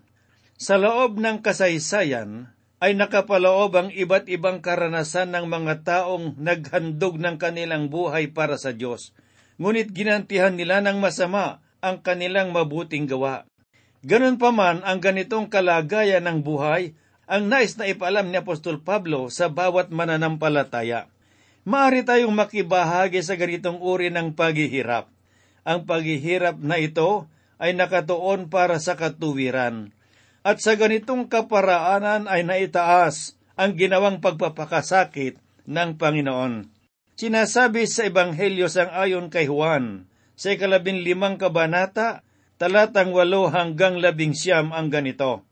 Sa 0.56 0.80
loob 0.80 1.18
ng 1.20 1.42
kasaysayan, 1.42 2.54
ay 2.80 2.94
nakapaloob 2.96 3.72
ang 3.74 3.88
iba't 3.90 4.30
ibang 4.30 4.62
karanasan 4.62 5.34
ng 5.34 5.48
mga 5.48 5.84
taong 5.84 6.38
naghandog 6.38 7.18
ng 7.20 7.36
kanilang 7.36 7.88
buhay 7.90 8.30
para 8.30 8.56
sa 8.60 8.72
Diyos 8.72 9.16
ngunit 9.56 9.92
ginantihan 9.92 10.52
nila 10.52 10.84
ng 10.84 11.00
masama 11.00 11.64
ang 11.80 12.00
kanilang 12.04 12.52
mabuting 12.52 13.08
gawa. 13.08 13.48
Ganun 14.06 14.38
pa 14.38 14.52
man 14.52 14.84
ang 14.84 15.00
ganitong 15.02 15.50
kalagayan 15.50 16.24
ng 16.28 16.44
buhay 16.44 16.94
ang 17.26 17.50
nais 17.50 17.74
na 17.74 17.90
ipaalam 17.90 18.30
ni 18.30 18.38
Apostol 18.38 18.78
Pablo 18.78 19.28
sa 19.34 19.50
bawat 19.50 19.90
mananampalataya. 19.90 21.10
Maari 21.66 22.06
tayong 22.06 22.30
makibahagi 22.30 23.26
sa 23.26 23.34
ganitong 23.34 23.82
uri 23.82 24.14
ng 24.14 24.38
paghihirap. 24.38 25.10
Ang 25.66 25.82
paghihirap 25.82 26.62
na 26.62 26.78
ito 26.78 27.26
ay 27.58 27.74
nakatuon 27.74 28.46
para 28.46 28.78
sa 28.78 28.94
katuwiran. 28.94 29.90
At 30.46 30.62
sa 30.62 30.78
ganitong 30.78 31.26
kaparaanan 31.26 32.30
ay 32.30 32.46
naitaas 32.46 33.34
ang 33.58 33.74
ginawang 33.74 34.22
pagpapakasakit 34.22 35.42
ng 35.66 35.90
Panginoon. 35.98 36.70
Sinasabi 37.18 37.90
sa 37.90 38.06
Ebanghelyo 38.06 38.70
sang 38.70 38.92
ayon 38.94 39.26
kay 39.26 39.50
Juan, 39.50 40.06
sa 40.38 40.54
ikalabing 40.54 41.02
limang 41.02 41.40
kabanata, 41.40 42.22
talatang 42.60 43.10
walo 43.10 43.50
hanggang 43.50 43.98
labing 43.98 44.36
siyam 44.36 44.70
ang 44.70 44.92
ganito. 44.92 45.42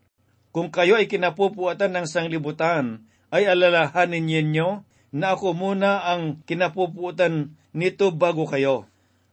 Kung 0.54 0.70
kayo 0.70 0.94
ay 0.94 1.10
kinapupuatan 1.10 1.90
ng 1.98 2.06
sanglibutan, 2.06 3.02
ay 3.34 3.50
alalahanin 3.50 4.22
ninyo 4.22 4.86
na 5.10 5.34
ako 5.34 5.50
muna 5.50 6.06
ang 6.06 6.46
kinapuputan 6.46 7.58
nito 7.74 8.14
bago 8.14 8.46
kayo. 8.46 8.86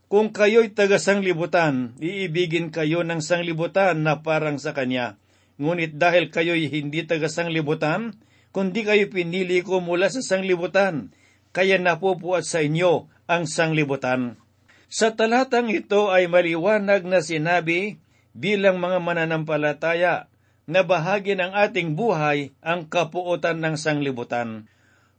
Kung 0.09 0.33
kayo'y 0.33 0.73
taga 0.73 0.97
sanglibutan, 0.97 1.93
iibigin 2.01 2.73
kayo 2.73 3.05
ng 3.05 3.21
sanglibutan 3.21 4.01
na 4.01 4.25
parang 4.25 4.57
sa 4.57 4.73
kanya. 4.73 5.21
Ngunit 5.61 6.01
dahil 6.01 6.33
kayo'y 6.33 6.73
hindi 6.73 7.05
taga 7.05 7.29
sanglibutan, 7.29 8.17
kundi 8.49 8.81
kayo 8.81 9.05
pinili 9.13 9.61
ko 9.61 9.77
mula 9.77 10.09
sa 10.09 10.25
sanglibutan, 10.25 11.13
kaya 11.53 11.77
napupuat 11.77 12.49
sa 12.49 12.65
inyo 12.65 13.05
ang 13.29 13.45
sanglibutan. 13.45 14.41
Sa 14.89 15.13
talatang 15.13 15.69
ito 15.69 16.09
ay 16.09 16.25
maliwanag 16.25 17.05
na 17.05 17.21
sinabi 17.21 18.01
bilang 18.33 18.81
mga 18.81 18.97
mananampalataya 18.99 20.30
na 20.69 20.85
bahagi 20.85 21.37
ng 21.37 21.53
ating 21.53 21.97
buhay 21.97 22.53
ang 22.61 22.89
kapuotan 22.89 23.61
ng 23.61 23.75
sanglibutan. 23.77 24.67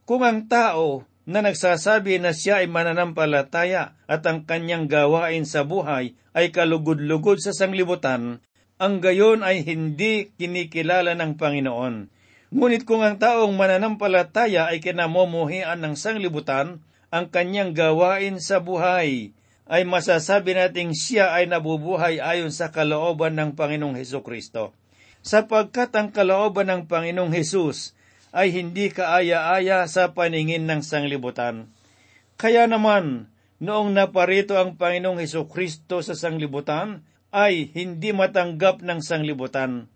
Kung 0.07 0.27
ang 0.27 0.47
tao 0.51 1.07
na 1.25 1.43
nagsasabi 1.43 2.19
na 2.19 2.35
siya 2.35 2.63
ay 2.63 2.69
mananampalataya 2.71 3.95
at 4.11 4.23
ang 4.27 4.43
kanyang 4.43 4.91
gawain 4.91 5.47
sa 5.47 5.63
buhay 5.63 6.19
ay 6.35 6.51
kalugod-lugod 6.51 7.39
sa 7.39 7.55
sanglibutan, 7.55 8.43
ang 8.83 8.99
gayon 8.99 9.47
ay 9.47 9.63
hindi 9.63 10.35
kinikilala 10.35 11.15
ng 11.15 11.39
Panginoon 11.39 12.23
Ngunit 12.53 12.85
kung 12.85 13.01
ang 13.01 13.17
taong 13.17 13.57
mananampalataya 13.57 14.69
ay 14.69 14.85
kinamumuhian 14.85 15.81
ng 15.81 15.97
sanglibutan, 15.97 16.85
ang 17.09 17.33
kanyang 17.33 17.73
gawain 17.73 18.45
sa 18.45 18.61
buhay, 18.61 19.33
ay 19.65 19.83
masasabi 19.89 20.53
nating 20.53 20.93
siya 20.93 21.33
ay 21.33 21.49
nabubuhay 21.49 22.21
ayon 22.21 22.53
sa 22.53 22.69
kalooban 22.69 23.41
ng 23.41 23.57
Panginoong 23.57 23.97
Heso 23.97 24.21
Kristo. 24.21 24.77
Sapagkat 25.23 25.95
ang 25.95 26.11
kalooban 26.11 26.67
ng 26.67 26.83
Panginoong 26.91 27.31
Hesus 27.31 27.95
ay 28.35 28.51
hindi 28.51 28.91
kaaya-aya 28.91 29.87
sa 29.87 30.11
paningin 30.13 30.67
ng 30.67 30.83
sanglibutan. 30.83 31.71
Kaya 32.35 32.67
naman, 32.67 33.31
noong 33.63 33.95
naparito 33.95 34.59
ang 34.59 34.75
Panginoong 34.75 35.23
Heso 35.23 35.47
Kristo 35.47 36.03
sa 36.03 36.19
sanglibutan, 36.19 37.07
ay 37.31 37.71
hindi 37.73 38.11
matanggap 38.11 38.83
ng 38.83 39.01
sanglibutan. 39.01 39.89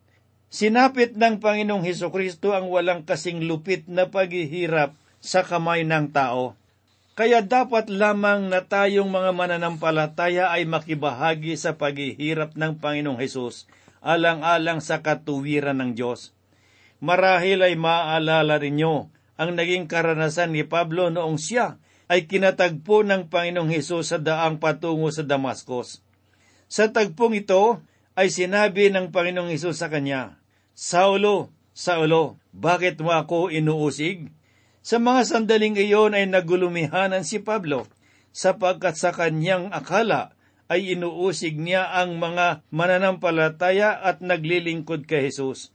Sinapit 0.46 1.18
ng 1.18 1.42
Panginoong 1.42 1.82
Heso 1.82 2.08
Kristo 2.14 2.54
ang 2.54 2.70
walang 2.70 3.02
kasing 3.02 3.44
lupit 3.44 3.84
na 3.90 4.08
paghihirap 4.08 4.94
sa 5.18 5.42
kamay 5.42 5.82
ng 5.82 6.14
tao 6.14 6.54
kaya 7.16 7.40
dapat 7.40 7.88
lamang 7.88 8.52
na 8.52 8.60
tayong 8.60 9.08
mga 9.08 9.32
mananampalataya 9.32 10.52
ay 10.52 10.68
makibahagi 10.68 11.56
sa 11.56 11.72
paghihirap 11.72 12.52
ng 12.60 12.76
Panginoong 12.76 13.16
Hesus 13.16 13.64
alang-alang 14.04 14.84
sa 14.84 15.04
katuwiran 15.04 15.80
ng 15.80 15.92
Diyos. 15.96 16.36
Marahil 17.00 17.60
ay 17.60 17.74
maaalala 17.76 18.56
ninyo 18.60 19.12
ang 19.36 19.50
naging 19.52 19.84
karanasan 19.84 20.56
ni 20.56 20.64
Pablo 20.64 21.12
noong 21.12 21.36
siya 21.36 21.76
ay 22.08 22.24
kinatagpo 22.24 23.04
ng 23.04 23.28
Panginoong 23.28 23.68
Hesus 23.68 24.14
sa 24.14 24.18
daang 24.22 24.56
patungo 24.62 25.10
sa 25.12 25.26
Damascus. 25.26 26.00
Sa 26.66 26.88
tagpong 26.90 27.36
ito 27.36 27.82
ay 28.16 28.32
sinabi 28.32 28.88
ng 28.88 29.12
Panginoong 29.12 29.52
Hesus 29.52 29.82
sa 29.82 29.92
kanya, 29.92 30.40
Saulo, 30.72 31.52
Saulo, 31.76 32.40
bakit 32.56 32.96
mo 33.02 33.12
ako 33.12 33.52
inuusig? 33.52 34.32
Sa 34.86 35.02
mga 35.02 35.26
sandaling 35.26 35.76
iyon 35.76 36.14
ay 36.14 36.30
nagulumihanan 36.30 37.26
si 37.26 37.42
Pablo 37.42 37.90
sapagkat 38.30 38.94
sa 38.94 39.10
kanyang 39.10 39.74
akala 39.74 40.35
ay 40.66 40.98
inuusig 40.98 41.58
niya 41.58 41.94
ang 41.94 42.18
mga 42.18 42.66
mananampalataya 42.74 44.02
at 44.02 44.18
naglilingkod 44.22 45.06
kay 45.06 45.30
Jesus. 45.30 45.70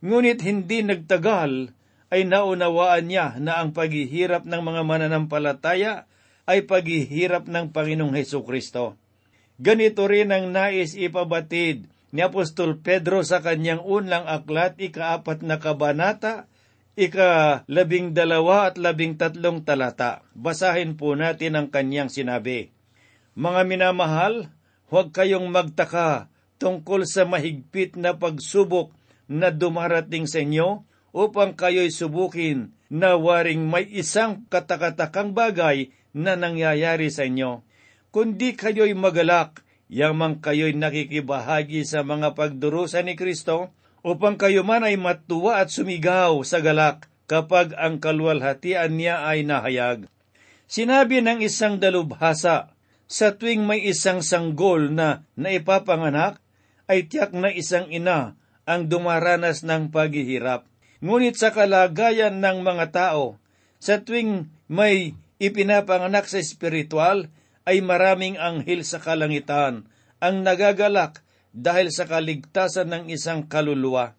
Ngunit 0.00 0.40
hindi 0.40 0.80
nagtagal 0.80 1.76
ay 2.10 2.26
naunawaan 2.26 3.06
niya 3.06 3.36
na 3.38 3.60
ang 3.60 3.76
paghihirap 3.76 4.48
ng 4.48 4.62
mga 4.64 4.82
mananampalataya 4.82 6.08
ay 6.48 6.66
paghihirap 6.66 7.46
ng 7.46 7.70
Panginoong 7.70 8.16
Heso 8.16 8.42
Kristo. 8.42 8.98
Ganito 9.60 10.08
rin 10.08 10.32
ang 10.32 10.50
nais 10.50 10.96
ipabatid 10.96 11.86
ni 12.10 12.20
Apostol 12.24 12.80
Pedro 12.80 13.22
sa 13.22 13.44
kanyang 13.44 13.84
unlang 13.84 14.26
aklat 14.26 14.80
ikaapat 14.80 15.46
na 15.46 15.62
kabanata 15.62 16.50
ika 16.98 17.62
labing 17.70 18.16
dalawa 18.16 18.72
at 18.72 18.80
labing 18.80 19.14
tatlong 19.14 19.62
talata. 19.62 20.26
Basahin 20.34 20.98
po 20.98 21.14
natin 21.14 21.54
ang 21.54 21.68
kanyang 21.70 22.10
sinabi. 22.10 22.79
Mga 23.40 23.62
minamahal, 23.64 24.52
huwag 24.92 25.16
kayong 25.16 25.48
magtaka 25.48 26.28
tungkol 26.60 27.08
sa 27.08 27.24
mahigpit 27.24 27.96
na 27.96 28.12
pagsubok 28.12 28.92
na 29.32 29.48
dumarating 29.48 30.28
sa 30.28 30.44
inyo 30.44 30.84
upang 31.16 31.56
kayo'y 31.56 31.88
subukin 31.88 32.76
na 32.92 33.16
waring 33.16 33.64
may 33.64 33.88
isang 33.88 34.44
katakatakang 34.52 35.32
bagay 35.32 35.88
na 36.12 36.36
nangyayari 36.36 37.08
sa 37.08 37.24
inyo. 37.24 37.64
Kundi 38.12 38.60
kayo'y 38.60 38.92
magalak, 38.92 39.64
yamang 39.88 40.44
kayo'y 40.44 40.76
nakikibahagi 40.76 41.88
sa 41.88 42.04
mga 42.04 42.36
pagdurusa 42.36 43.00
ni 43.00 43.16
Kristo, 43.16 43.72
upang 44.04 44.36
kayo 44.36 44.68
man 44.68 44.84
ay 44.84 45.00
matuwa 45.00 45.64
at 45.64 45.72
sumigaw 45.72 46.44
sa 46.44 46.60
galak 46.60 47.08
kapag 47.24 47.72
ang 47.80 48.04
kalwalhatian 48.04 49.00
niya 49.00 49.24
ay 49.24 49.48
nahayag. 49.48 50.12
Sinabi 50.68 51.24
ng 51.24 51.40
isang 51.40 51.80
dalubhasa, 51.80 52.76
sa 53.10 53.34
tuwing 53.34 53.66
may 53.66 53.82
isang 53.82 54.22
sanggol 54.22 54.94
na 54.94 55.26
naipapanganak, 55.34 56.38
ay 56.86 57.10
tiyak 57.10 57.34
na 57.34 57.50
isang 57.50 57.90
ina 57.90 58.38
ang 58.70 58.86
dumaranas 58.86 59.66
ng 59.66 59.90
paghihirap. 59.90 60.62
Ngunit 61.02 61.34
sa 61.34 61.50
kalagayan 61.50 62.38
ng 62.38 62.62
mga 62.62 62.86
tao, 62.94 63.42
sa 63.82 63.98
tuwing 63.98 64.46
may 64.70 65.18
ipinapanganak 65.42 66.30
sa 66.30 66.38
espiritual, 66.38 67.26
ay 67.66 67.82
maraming 67.82 68.38
anghel 68.38 68.86
sa 68.86 69.02
kalangitan 69.02 69.90
ang 70.22 70.46
nagagalak 70.46 71.26
dahil 71.50 71.90
sa 71.90 72.06
kaligtasan 72.06 72.94
ng 72.94 73.04
isang 73.10 73.50
kaluluwa. 73.50 74.14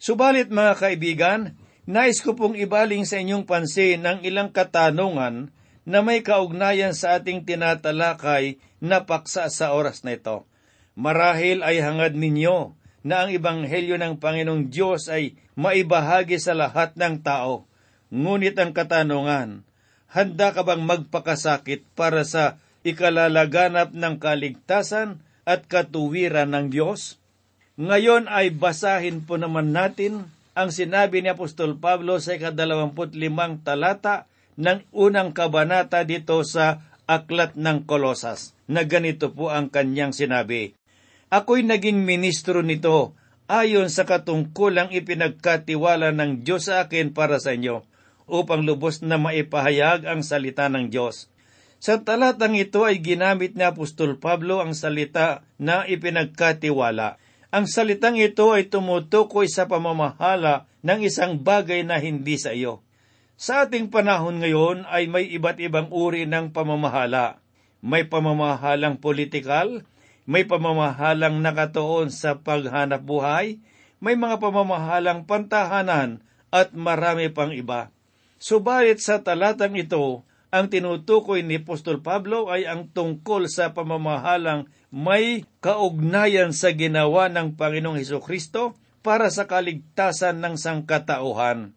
Subalit 0.00 0.48
mga 0.48 0.74
kaibigan, 0.80 1.40
nais 1.84 2.24
ko 2.24 2.32
pong 2.32 2.56
ibaling 2.56 3.04
sa 3.04 3.20
inyong 3.20 3.44
pansin 3.44 4.08
ang 4.08 4.24
ilang 4.24 4.50
katanungan 4.54 5.52
na 5.82 6.00
may 6.00 6.22
kaugnayan 6.22 6.94
sa 6.94 7.18
ating 7.18 7.42
tinatalakay 7.42 8.58
na 8.78 9.02
paksa 9.02 9.50
sa 9.50 9.74
oras 9.74 10.06
na 10.06 10.14
ito. 10.14 10.46
Marahil 10.94 11.64
ay 11.64 11.82
hangad 11.82 12.14
ninyo 12.14 12.74
na 13.02 13.26
ang 13.26 13.30
Ebanghelyo 13.34 13.98
ng 13.98 14.22
Panginoong 14.22 14.70
Diyos 14.70 15.10
ay 15.10 15.34
maibahagi 15.58 16.38
sa 16.38 16.54
lahat 16.54 16.94
ng 16.94 17.22
tao. 17.26 17.66
Ngunit 18.12 18.54
ang 18.60 18.70
katanungan, 18.76 19.64
handa 20.12 20.48
ka 20.52 20.62
bang 20.62 20.84
magpakasakit 20.84 21.88
para 21.96 22.22
sa 22.22 22.60
ikalalaganap 22.86 23.90
ng 23.96 24.14
kaligtasan 24.20 25.24
at 25.42 25.66
katuwiran 25.66 26.52
ng 26.54 26.66
Diyos? 26.70 27.18
Ngayon 27.80 28.28
ay 28.28 28.52
basahin 28.52 29.24
po 29.24 29.40
naman 29.40 29.72
natin 29.72 30.28
ang 30.52 30.68
sinabi 30.68 31.24
ni 31.24 31.32
Apostol 31.32 31.80
Pablo 31.80 32.20
sa 32.20 32.36
ikadalawamput 32.36 33.16
limang 33.16 33.64
talata 33.64 34.28
ng 34.58 34.88
unang 34.92 35.30
kabanata 35.36 36.02
dito 36.02 36.40
sa 36.42 36.84
Aklat 37.04 37.58
ng 37.58 37.84
Kolosas, 37.84 38.56
na 38.70 38.86
ganito 38.86 39.34
po 39.34 39.50
ang 39.50 39.68
kanyang 39.68 40.14
sinabi. 40.16 40.72
Ako'y 41.28 41.66
naging 41.66 42.04
ministro 42.06 42.62
nito 42.62 43.12
ayon 43.50 43.90
sa 43.92 44.08
katungkulang 44.08 44.94
ipinagkatiwala 44.94 46.14
ng 46.14 46.46
Diyos 46.46 46.70
sa 46.70 46.86
akin 46.86 47.12
para 47.12 47.42
sa 47.42 47.52
inyo, 47.52 47.84
upang 48.30 48.64
lubos 48.64 49.02
na 49.02 49.18
maipahayag 49.18 50.06
ang 50.08 50.22
salita 50.24 50.70
ng 50.70 50.88
Diyos 50.88 51.32
sa 51.82 51.98
talatang 51.98 52.54
ito 52.54 52.86
ay 52.86 53.02
ginamit 53.02 53.58
ni 53.58 53.66
Apostol 53.66 54.14
Pablo 54.14 54.62
ang 54.62 54.70
salita 54.70 55.42
na 55.58 55.82
ipinagkatiwala. 55.82 57.18
Ang 57.50 57.66
salitang 57.66 58.14
ito 58.22 58.54
ay 58.54 58.70
tumutukoy 58.70 59.50
sa 59.50 59.66
pamamahala 59.66 60.70
ng 60.86 61.02
isang 61.02 61.42
bagay 61.42 61.82
na 61.82 61.98
hindi 61.98 62.38
sa 62.38 62.54
iyo. 62.54 62.86
Sa 63.38 63.66
ating 63.66 63.88
panahon 63.88 64.38
ngayon 64.38 64.84
ay 64.86 65.08
may 65.08 65.26
iba't 65.32 65.58
ibang 65.58 65.88
uri 65.90 66.28
ng 66.28 66.52
pamamahala. 66.52 67.40
May 67.82 68.06
pamamahalang 68.06 69.02
politikal, 69.02 69.82
may 70.28 70.46
pamamahalang 70.46 71.42
nakatuon 71.42 72.14
sa 72.14 72.38
paghanap 72.38 73.02
buhay, 73.02 73.58
may 73.98 74.14
mga 74.14 74.38
pamamahalang 74.38 75.26
pantahanan 75.26 76.22
at 76.54 76.70
marami 76.74 77.30
pang 77.30 77.50
iba. 77.50 77.90
Subalit 78.38 79.02
sa 79.02 79.22
talatang 79.22 79.74
ito 79.78 80.22
ang 80.52 80.68
tinutukoy 80.68 81.40
ni 81.40 81.64
Apostol 81.64 82.04
Pablo 82.04 82.52
ay 82.52 82.68
ang 82.68 82.92
tungkol 82.92 83.48
sa 83.48 83.72
pamamahalang 83.72 84.68
may 84.92 85.48
kaugnayan 85.64 86.52
sa 86.52 86.76
ginawa 86.76 87.32
ng 87.32 87.56
Panginoong 87.56 87.96
Heso 87.96 88.20
Kristo 88.20 88.76
para 89.00 89.32
sa 89.32 89.48
kaligtasan 89.48 90.44
ng 90.44 90.60
sangkatauhan. 90.60 91.72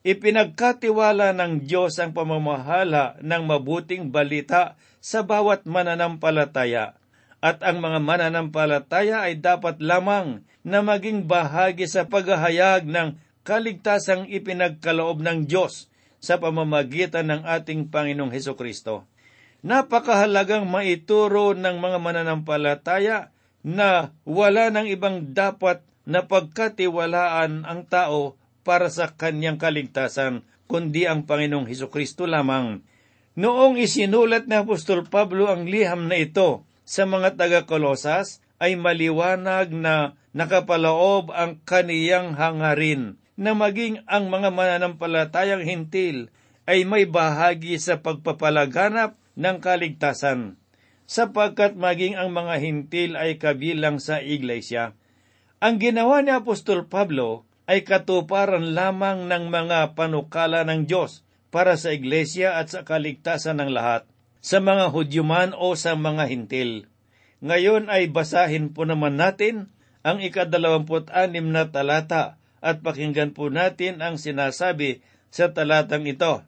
Ipinagkatiwala 0.00 1.36
ng 1.36 1.68
Diyos 1.68 2.00
ang 2.00 2.16
pamamahala 2.16 3.20
ng 3.20 3.42
mabuting 3.44 4.08
balita 4.08 4.80
sa 4.96 5.20
bawat 5.20 5.68
mananampalataya 5.68 6.96
at 7.44 7.60
ang 7.60 7.84
mga 7.84 8.00
mananampalataya 8.00 9.28
ay 9.28 9.36
dapat 9.36 9.76
lamang 9.84 10.40
na 10.64 10.80
maging 10.80 11.28
bahagi 11.28 11.84
sa 11.84 12.08
paghahayag 12.08 12.88
ng 12.88 13.20
kaligtasang 13.44 14.24
ipinagkaloob 14.28 15.20
ng 15.20 15.44
Diyos 15.44 15.92
sa 16.16 16.40
pamamagitan 16.40 17.28
ng 17.28 17.42
ating 17.44 17.92
Panginoong 17.92 18.32
Heso 18.32 18.56
Kristo. 18.56 19.04
Napakahalagang 19.60 20.64
maituro 20.64 21.52
ng 21.52 21.76
mga 21.76 22.00
mananampalataya 22.00 23.32
na 23.60 24.16
wala 24.24 24.72
ng 24.72 24.88
ibang 24.88 25.36
dapat 25.36 25.84
na 26.08 26.24
pagkatiwalaan 26.24 27.68
ang 27.68 27.84
tao 27.84 28.40
para 28.62 28.92
sa 28.92 29.12
kanyang 29.12 29.56
kaligtasan, 29.56 30.44
kundi 30.70 31.08
ang 31.08 31.26
Panginoong 31.26 31.66
Heso 31.66 31.90
Kristo 31.90 32.28
lamang. 32.28 32.84
Noong 33.34 33.80
isinulat 33.80 34.46
ni 34.46 34.58
Apostol 34.58 35.06
Pablo 35.06 35.48
ang 35.48 35.66
liham 35.66 36.10
na 36.10 36.18
ito 36.18 36.66
sa 36.84 37.06
mga 37.06 37.38
taga-Kolosas, 37.38 38.42
ay 38.60 38.76
maliwanag 38.76 39.72
na 39.72 40.20
nakapaloob 40.36 41.32
ang 41.32 41.58
kaniyang 41.64 42.36
hangarin 42.36 43.16
na 43.40 43.56
maging 43.56 44.04
ang 44.04 44.28
mga 44.28 44.52
mananampalatayang 44.52 45.64
hintil 45.64 46.28
ay 46.68 46.84
may 46.84 47.08
bahagi 47.08 47.80
sa 47.80 48.04
pagpapalaganap 48.04 49.16
ng 49.34 49.56
kaligtasan, 49.64 50.60
sapagkat 51.08 51.74
maging 51.74 52.20
ang 52.20 52.36
mga 52.36 52.60
hintil 52.60 53.16
ay 53.16 53.40
kabilang 53.40 53.96
sa 53.96 54.20
iglesia. 54.20 54.92
Ang 55.58 55.80
ginawa 55.80 56.20
ni 56.20 56.30
Apostol 56.36 56.84
Pablo 56.84 57.48
ay 57.70 57.86
katuparan 57.86 58.74
lamang 58.74 59.30
ng 59.30 59.46
mga 59.46 59.94
panukala 59.94 60.66
ng 60.66 60.90
Diyos 60.90 61.22
para 61.54 61.78
sa 61.78 61.94
iglesia 61.94 62.58
at 62.58 62.74
sa 62.74 62.82
kaligtasan 62.82 63.62
ng 63.62 63.70
lahat, 63.70 64.10
sa 64.42 64.58
mga 64.58 64.90
Hudyo 64.90 65.22
man 65.22 65.54
o 65.54 65.78
sa 65.78 65.94
mga 65.94 66.26
Hintil. 66.26 66.90
Ngayon 67.38 67.86
ay 67.86 68.10
basahin 68.10 68.74
po 68.74 68.82
naman 68.90 69.14
natin 69.14 69.70
ang 70.02 70.18
ikadalawamput-anim 70.18 71.46
na 71.46 71.70
talata 71.70 72.42
at 72.58 72.82
pakinggan 72.82 73.38
po 73.38 73.54
natin 73.54 74.02
ang 74.02 74.18
sinasabi 74.18 75.06
sa 75.30 75.54
talatang 75.54 76.10
ito. 76.10 76.42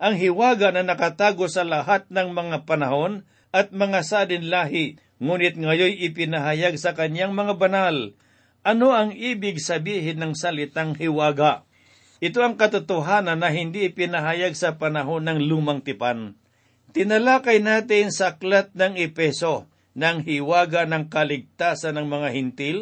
Ang 0.00 0.16
hiwaga 0.16 0.72
na 0.72 0.88
nakatago 0.88 1.52
sa 1.52 1.68
lahat 1.68 2.08
ng 2.08 2.32
mga 2.32 2.64
panahon 2.64 3.28
at 3.52 3.76
mga 3.76 4.00
sadin 4.02 4.48
lahi, 4.48 4.96
ngunit 5.20 5.54
ngayon 5.60 6.00
ipinahayag 6.00 6.80
sa 6.80 6.96
kanyang 6.96 7.36
mga 7.36 7.60
banal. 7.60 8.16
Ano 8.62 8.94
ang 8.94 9.10
ibig 9.10 9.58
sabihin 9.58 10.22
ng 10.22 10.38
salitang 10.38 10.94
hiwaga? 10.94 11.66
Ito 12.22 12.46
ang 12.46 12.54
katotohanan 12.54 13.42
na 13.42 13.50
hindi 13.50 13.90
ipinahayag 13.90 14.54
sa 14.54 14.78
panahon 14.78 15.26
ng 15.26 15.50
lumang 15.50 15.82
tipan. 15.82 16.38
Tinalakay 16.94 17.58
natin 17.58 18.14
sa 18.14 18.38
aklat 18.38 18.70
ng 18.78 18.94
Epeso 18.94 19.66
ng 19.98 20.22
hiwaga 20.22 20.86
ng 20.86 21.10
kaligtasan 21.10 21.98
ng 21.98 22.06
mga 22.06 22.28
hintil 22.38 22.78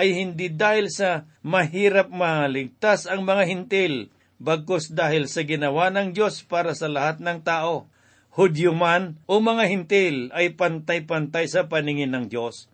ay 0.00 0.16
hindi 0.16 0.48
dahil 0.48 0.88
sa 0.88 1.28
mahirap 1.44 2.08
maligtas 2.08 3.04
ang 3.04 3.28
mga 3.28 3.44
hintil, 3.52 4.08
bagkus 4.40 4.88
dahil 4.88 5.28
sa 5.28 5.44
ginawa 5.44 5.92
ng 5.92 6.16
Diyos 6.16 6.40
para 6.40 6.72
sa 6.72 6.88
lahat 6.88 7.20
ng 7.20 7.44
tao. 7.44 7.84
Hudyo 8.32 8.72
man 8.72 9.20
o 9.28 9.44
mga 9.44 9.68
hintil 9.68 10.32
ay 10.32 10.56
pantay-pantay 10.56 11.44
sa 11.52 11.68
paningin 11.68 12.16
ng 12.16 12.32
Diyos. 12.32 12.72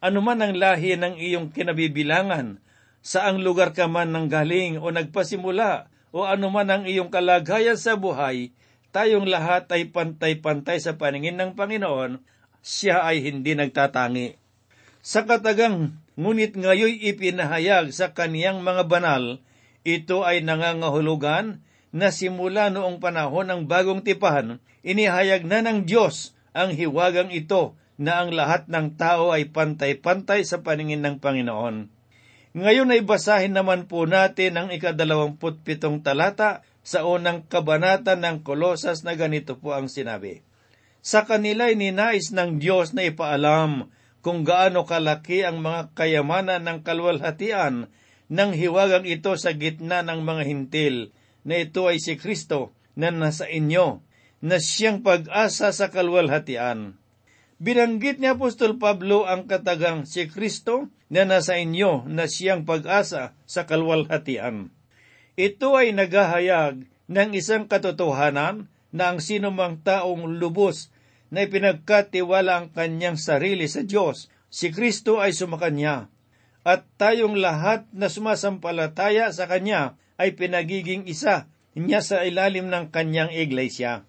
Ano 0.00 0.24
man 0.24 0.40
ang 0.40 0.56
lahi 0.56 0.96
ng 0.96 1.20
iyong 1.20 1.52
kinabibilangan, 1.52 2.56
saang 3.04 3.44
lugar 3.44 3.76
ka 3.76 3.84
man 3.84 4.16
nang 4.16 4.32
galing 4.32 4.80
o 4.80 4.88
nagpasimula 4.88 5.92
o 6.08 6.24
anuman 6.24 6.64
ang 6.72 6.82
iyong 6.88 7.12
kalagayan 7.12 7.76
sa 7.76 8.00
buhay, 8.00 8.48
tayong 8.96 9.28
lahat 9.28 9.68
ay 9.68 9.92
pantay-pantay 9.92 10.80
sa 10.80 10.96
paningin 10.96 11.36
ng 11.36 11.52
Panginoon, 11.52 12.16
siya 12.64 13.04
ay 13.04 13.20
hindi 13.20 13.52
nagtatangi. 13.52 14.40
Sa 15.04 15.28
katagang, 15.28 15.92
ngunit 16.16 16.56
ngayoy 16.56 16.96
ipinahayag 17.12 17.92
sa 17.92 18.16
kaniyang 18.16 18.64
mga 18.64 18.88
banal, 18.88 19.36
ito 19.84 20.24
ay 20.24 20.40
nangangahulugan 20.40 21.60
na 21.92 22.08
simula 22.08 22.72
noong 22.72 23.04
panahon 23.04 23.52
ng 23.52 23.60
bagong 23.68 24.00
tipahan, 24.00 24.64
inihayag 24.80 25.44
na 25.44 25.60
ng 25.60 25.84
Diyos 25.84 26.32
ang 26.56 26.72
hiwagang 26.72 27.28
ito 27.28 27.76
na 28.00 28.24
ang 28.24 28.32
lahat 28.32 28.64
ng 28.72 28.96
tao 28.96 29.28
ay 29.28 29.52
pantay-pantay 29.52 30.40
sa 30.48 30.64
paningin 30.64 31.04
ng 31.04 31.20
Panginoon. 31.20 31.92
Ngayon 32.56 32.96
ay 32.96 33.04
basahin 33.04 33.52
naman 33.52 33.84
po 33.84 34.08
natin 34.08 34.56
ang 34.56 34.72
ikadalawamput 34.72 35.60
pitong 35.60 36.00
talata 36.00 36.64
sa 36.80 37.04
unang 37.04 37.44
kabanata 37.44 38.16
ng 38.16 38.40
Kolosas 38.40 39.04
na 39.04 39.12
ganito 39.20 39.60
po 39.60 39.76
ang 39.76 39.92
sinabi. 39.92 40.40
Sa 41.04 41.28
kanila 41.28 41.68
ninais 41.68 42.32
ng 42.32 42.56
Diyos 42.56 42.96
na 42.96 43.04
ipaalam 43.04 43.92
kung 44.24 44.48
gaano 44.48 44.88
kalaki 44.88 45.44
ang 45.44 45.60
mga 45.60 45.92
kayamanan 45.92 46.64
ng 46.64 46.78
kalwalhatian 46.80 47.92
ng 48.30 48.50
hiwagang 48.56 49.08
ito 49.08 49.36
sa 49.36 49.52
gitna 49.56 50.04
ng 50.04 50.24
mga 50.24 50.42
hintil, 50.48 50.96
na 51.40 51.56
ito 51.60 51.88
ay 51.88 51.98
si 51.98 52.20
Kristo 52.20 52.76
na 52.94 53.08
nasa 53.08 53.48
inyo, 53.48 54.04
na 54.44 54.60
siyang 54.60 55.00
pag-asa 55.00 55.72
sa 55.72 55.86
kalwalhatian. 55.88 56.99
Binanggit 57.60 58.16
ni 58.16 58.24
Apostol 58.24 58.80
Pablo 58.80 59.28
ang 59.28 59.44
katagang 59.44 60.08
si 60.08 60.24
Kristo 60.32 60.88
na 61.12 61.28
nasa 61.28 61.60
inyo 61.60 62.08
na 62.08 62.24
siyang 62.24 62.64
pag-asa 62.64 63.36
sa 63.44 63.68
kalwalhatian. 63.68 64.72
Ito 65.36 65.76
ay 65.76 65.92
naghahayag 65.92 66.88
ng 66.88 67.30
isang 67.36 67.68
katotohanan 67.68 68.72
na 68.96 69.12
ang 69.12 69.20
sinumang 69.20 69.84
taong 69.84 70.40
lubos 70.40 70.88
na 71.28 71.44
ipinagkatiwala 71.44 72.64
ang 72.64 72.66
kanyang 72.72 73.20
sarili 73.20 73.68
sa 73.68 73.84
Diyos, 73.84 74.32
si 74.48 74.72
Kristo 74.72 75.20
ay 75.20 75.36
sumakanya. 75.36 76.08
At 76.64 76.88
tayong 76.96 77.36
lahat 77.36 77.84
na 77.92 78.08
sumasampalataya 78.08 79.36
sa 79.36 79.44
Kanya 79.44 80.00
ay 80.16 80.32
pinagiging 80.32 81.04
isa 81.04 81.44
niya 81.76 82.00
sa 82.00 82.24
ilalim 82.24 82.72
ng 82.72 82.88
kanyang 82.88 83.28
iglesia. 83.28 84.08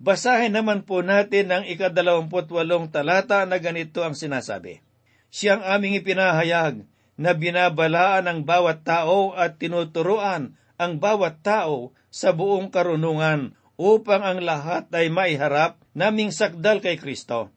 Basahin 0.00 0.56
naman 0.56 0.88
po 0.88 1.04
natin 1.04 1.52
ang 1.52 1.64
ikadalawamput 1.68 2.48
walong 2.48 2.88
talata 2.88 3.44
na 3.44 3.60
ganito 3.60 4.00
ang 4.00 4.16
sinasabi. 4.16 4.80
Siyang 5.28 5.60
aming 5.60 6.00
ipinahayag 6.00 6.88
na 7.20 7.36
binabalaan 7.36 8.24
ang 8.24 8.40
bawat 8.48 8.80
tao 8.80 9.36
at 9.36 9.60
tinuturuan 9.60 10.56
ang 10.80 10.96
bawat 10.96 11.44
tao 11.44 11.92
sa 12.08 12.32
buong 12.32 12.72
karunungan 12.72 13.52
upang 13.76 14.24
ang 14.24 14.40
lahat 14.40 14.88
ay 14.96 15.12
maiharap 15.12 15.76
naming 15.92 16.32
sakdal 16.32 16.80
kay 16.80 16.96
Kristo. 16.96 17.52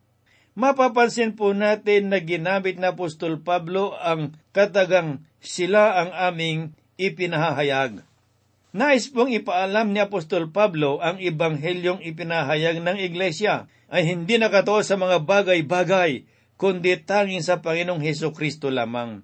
Mapapansin 0.59 1.39
po 1.39 1.55
natin 1.55 2.11
na 2.11 2.19
ginamit 2.19 2.75
na 2.75 2.91
Apostol 2.91 3.39
Pablo 3.39 3.95
ang 4.03 4.35
katagang 4.51 5.23
sila 5.39 5.95
ang 5.95 6.11
aming 6.11 6.75
ipinahayag. 6.99 8.03
Nais 8.73 9.05
pong 9.05 9.29
ipaalam 9.29 9.93
ni 9.93 10.01
Apostol 10.01 10.49
Pablo 10.49 10.97
ang 10.97 11.21
ibanghelyong 11.21 12.01
ipinahayag 12.01 12.81
ng 12.81 12.97
Iglesia 12.97 13.69
ay 13.93 14.09
hindi 14.09 14.41
nakatuo 14.41 14.81
sa 14.81 14.97
mga 14.97 15.21
bagay-bagay, 15.21 16.25
kundi 16.57 16.97
tanging 17.05 17.45
sa 17.45 17.61
Panginoong 17.61 18.01
Heso 18.01 18.33
Kristo 18.33 18.73
lamang. 18.73 19.21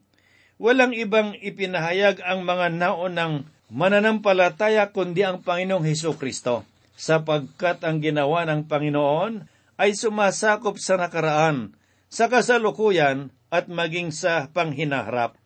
Walang 0.61 0.93
ibang 0.93 1.33
ipinahayag 1.33 2.21
ang 2.21 2.45
mga 2.45 2.77
naonang 2.77 3.49
mananampalataya 3.73 4.93
kundi 4.93 5.25
ang 5.25 5.41
Panginoong 5.41 5.81
Heso 5.81 6.13
Kristo, 6.13 6.61
sapagkat 6.93 7.81
ang 7.81 8.05
ginawa 8.05 8.45
ng 8.45 8.69
Panginoon 8.69 9.49
ay 9.81 9.97
sumasakop 9.97 10.77
sa 10.77 11.01
nakaraan, 11.01 11.73
sa 12.05 12.29
kasalukuyan 12.29 13.33
at 13.49 13.65
maging 13.65 14.13
sa 14.13 14.53
panghinaharap. 14.53 15.41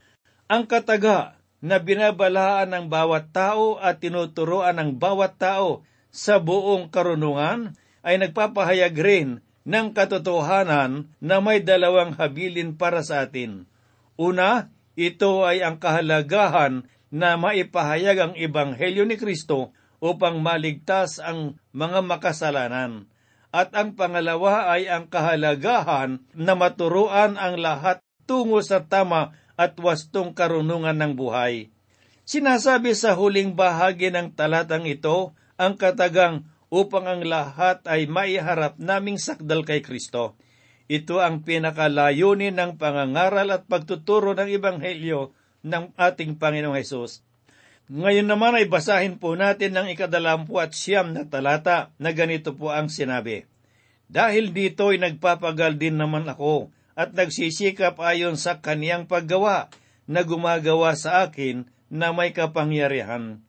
Ang 0.52 0.68
kataga 0.68 1.40
na 1.64 1.80
binabalaan 1.80 2.76
ng 2.76 2.86
bawat 2.92 3.32
tao 3.32 3.80
at 3.80 4.04
tinuturoan 4.04 4.76
ng 4.84 5.00
bawat 5.00 5.40
tao 5.40 5.88
sa 6.12 6.44
buong 6.44 6.92
karunungan 6.92 7.80
ay 8.04 8.20
nagpapahayag 8.20 8.92
rin 9.00 9.40
ng 9.64 9.96
katotohanan 9.96 11.08
na 11.24 11.40
may 11.40 11.64
dalawang 11.64 12.20
habilin 12.20 12.76
para 12.76 13.00
sa 13.00 13.24
atin. 13.24 13.64
Una, 14.20 14.76
ito 15.00 15.48
ay 15.48 15.64
ang 15.64 15.80
kahalagahan 15.80 16.84
na 17.08 17.40
maipahayag 17.40 18.18
ang 18.20 18.34
Ebanghelyo 18.36 19.08
ni 19.08 19.16
Kristo 19.16 19.72
upang 20.04 20.44
maligtas 20.44 21.24
ang 21.24 21.56
mga 21.72 22.04
makasalanan. 22.04 23.08
At 23.56 23.72
ang 23.72 23.96
pangalawa 23.96 24.68
ay 24.68 24.92
ang 24.92 25.08
kahalagahan 25.08 26.20
na 26.36 26.54
maturuan 26.60 27.40
ang 27.40 27.56
lahat 27.56 28.04
tungo 28.28 28.60
sa 28.60 28.84
tama 28.84 29.32
at 29.60 29.78
wastong 29.78 30.34
karunungan 30.34 30.98
ng 30.98 31.14
buhay. 31.14 31.70
Sinasabi 32.24 32.96
sa 32.96 33.14
huling 33.20 33.54
bahagi 33.54 34.10
ng 34.10 34.32
talatang 34.34 34.88
ito 34.88 35.36
ang 35.60 35.76
katagang 35.76 36.48
upang 36.74 37.06
ang 37.06 37.22
lahat 37.22 37.86
ay 37.86 38.10
maiharap 38.10 38.80
naming 38.82 39.22
sakdal 39.22 39.62
kay 39.62 39.86
Kristo. 39.86 40.34
Ito 40.90 41.22
ang 41.22 41.46
pinakalayunin 41.46 42.58
ng 42.58 42.82
pangangaral 42.82 43.54
at 43.54 43.64
pagtuturo 43.70 44.34
ng 44.34 44.50
Ebanghelyo 44.50 45.36
ng 45.64 45.96
ating 45.96 46.42
Panginoong 46.42 46.80
Hesus. 46.80 47.24
Ngayon 47.92 48.28
naman 48.28 48.56
ay 48.56 48.66
basahin 48.66 49.20
po 49.20 49.36
natin 49.36 49.76
ng 49.76 49.92
ikadalampu 49.92 50.58
at 50.58 50.72
siyam 50.72 51.12
na 51.12 51.28
talata 51.28 51.92
na 52.00 52.16
ganito 52.16 52.56
po 52.56 52.72
ang 52.72 52.88
sinabi. 52.88 53.46
Dahil 54.08 54.56
dito 54.56 54.92
ay 54.92 55.04
nagpapagal 55.04 55.76
din 55.76 56.00
naman 56.00 56.24
ako 56.26 56.72
at 56.94 57.14
nagsisikap 57.18 57.98
ayon 58.02 58.38
sa 58.38 58.62
kaniyang 58.62 59.10
paggawa 59.10 59.74
na 60.06 60.22
gumagawa 60.22 60.94
sa 60.94 61.26
akin 61.26 61.66
na 61.90 62.14
may 62.14 62.34
kapangyarihan. 62.34 63.42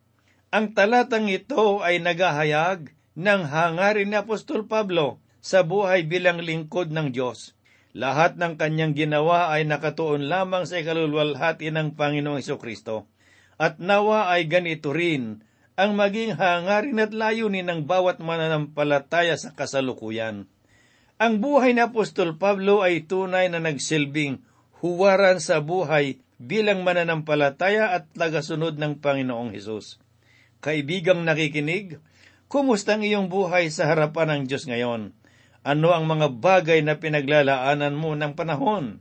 Ang 0.53 0.65
talatang 0.71 1.27
ito 1.27 1.83
ay 1.83 1.99
nagahayag 1.99 2.93
ng 3.17 3.41
hangarin 3.47 4.11
ni 4.11 4.17
Apostol 4.17 4.69
Pablo 4.69 5.19
sa 5.43 5.61
buhay 5.61 6.07
bilang 6.07 6.41
lingkod 6.41 6.89
ng 6.89 7.11
Diyos. 7.11 7.53
Lahat 7.95 8.35
ng 8.35 8.59
kanyang 8.59 8.91
ginawa 8.91 9.55
ay 9.55 9.63
nakatuon 9.63 10.27
lamang 10.27 10.67
sa 10.67 10.83
ikalulwalhati 10.83 11.71
ng 11.71 11.95
Panginoong 11.95 12.43
Kristo. 12.59 13.07
At 13.55 13.79
nawa 13.79 14.27
ay 14.35 14.51
ganito 14.51 14.91
rin 14.91 15.47
ang 15.79 15.95
maging 15.95 16.35
hangarin 16.35 16.99
at 17.03 17.11
layunin 17.11 17.67
ng 17.67 17.81
bawat 17.87 18.19
mananampalataya 18.19 19.35
sa 19.39 19.55
kasalukuyan. 19.55 20.47
Ang 21.15 21.39
buhay 21.39 21.71
ni 21.71 21.79
Apostol 21.79 22.35
Pablo 22.35 22.83
ay 22.83 23.07
tunay 23.07 23.47
na 23.47 23.63
nagsilbing 23.63 24.43
huwaran 24.83 25.39
sa 25.39 25.63
buhay 25.63 26.19
bilang 26.35 26.83
mananampalataya 26.83 27.95
at 27.95 28.11
tagasunod 28.11 28.75
ng 28.75 28.99
Panginoong 28.99 29.55
Hesus. 29.55 30.03
Kaibigang 30.59 31.23
nakikinig, 31.23 32.03
kumusta 32.51 32.99
ang 32.99 33.07
iyong 33.07 33.31
buhay 33.31 33.71
sa 33.71 33.87
harapan 33.87 34.43
ng 34.43 34.51
Diyos 34.51 34.67
ngayon? 34.67 35.15
Ano 35.63 35.95
ang 35.95 36.03
mga 36.03 36.35
bagay 36.35 36.83
na 36.83 36.99
pinaglalaanan 36.99 37.95
mo 37.95 38.11
ng 38.11 38.35
panahon? 38.35 38.99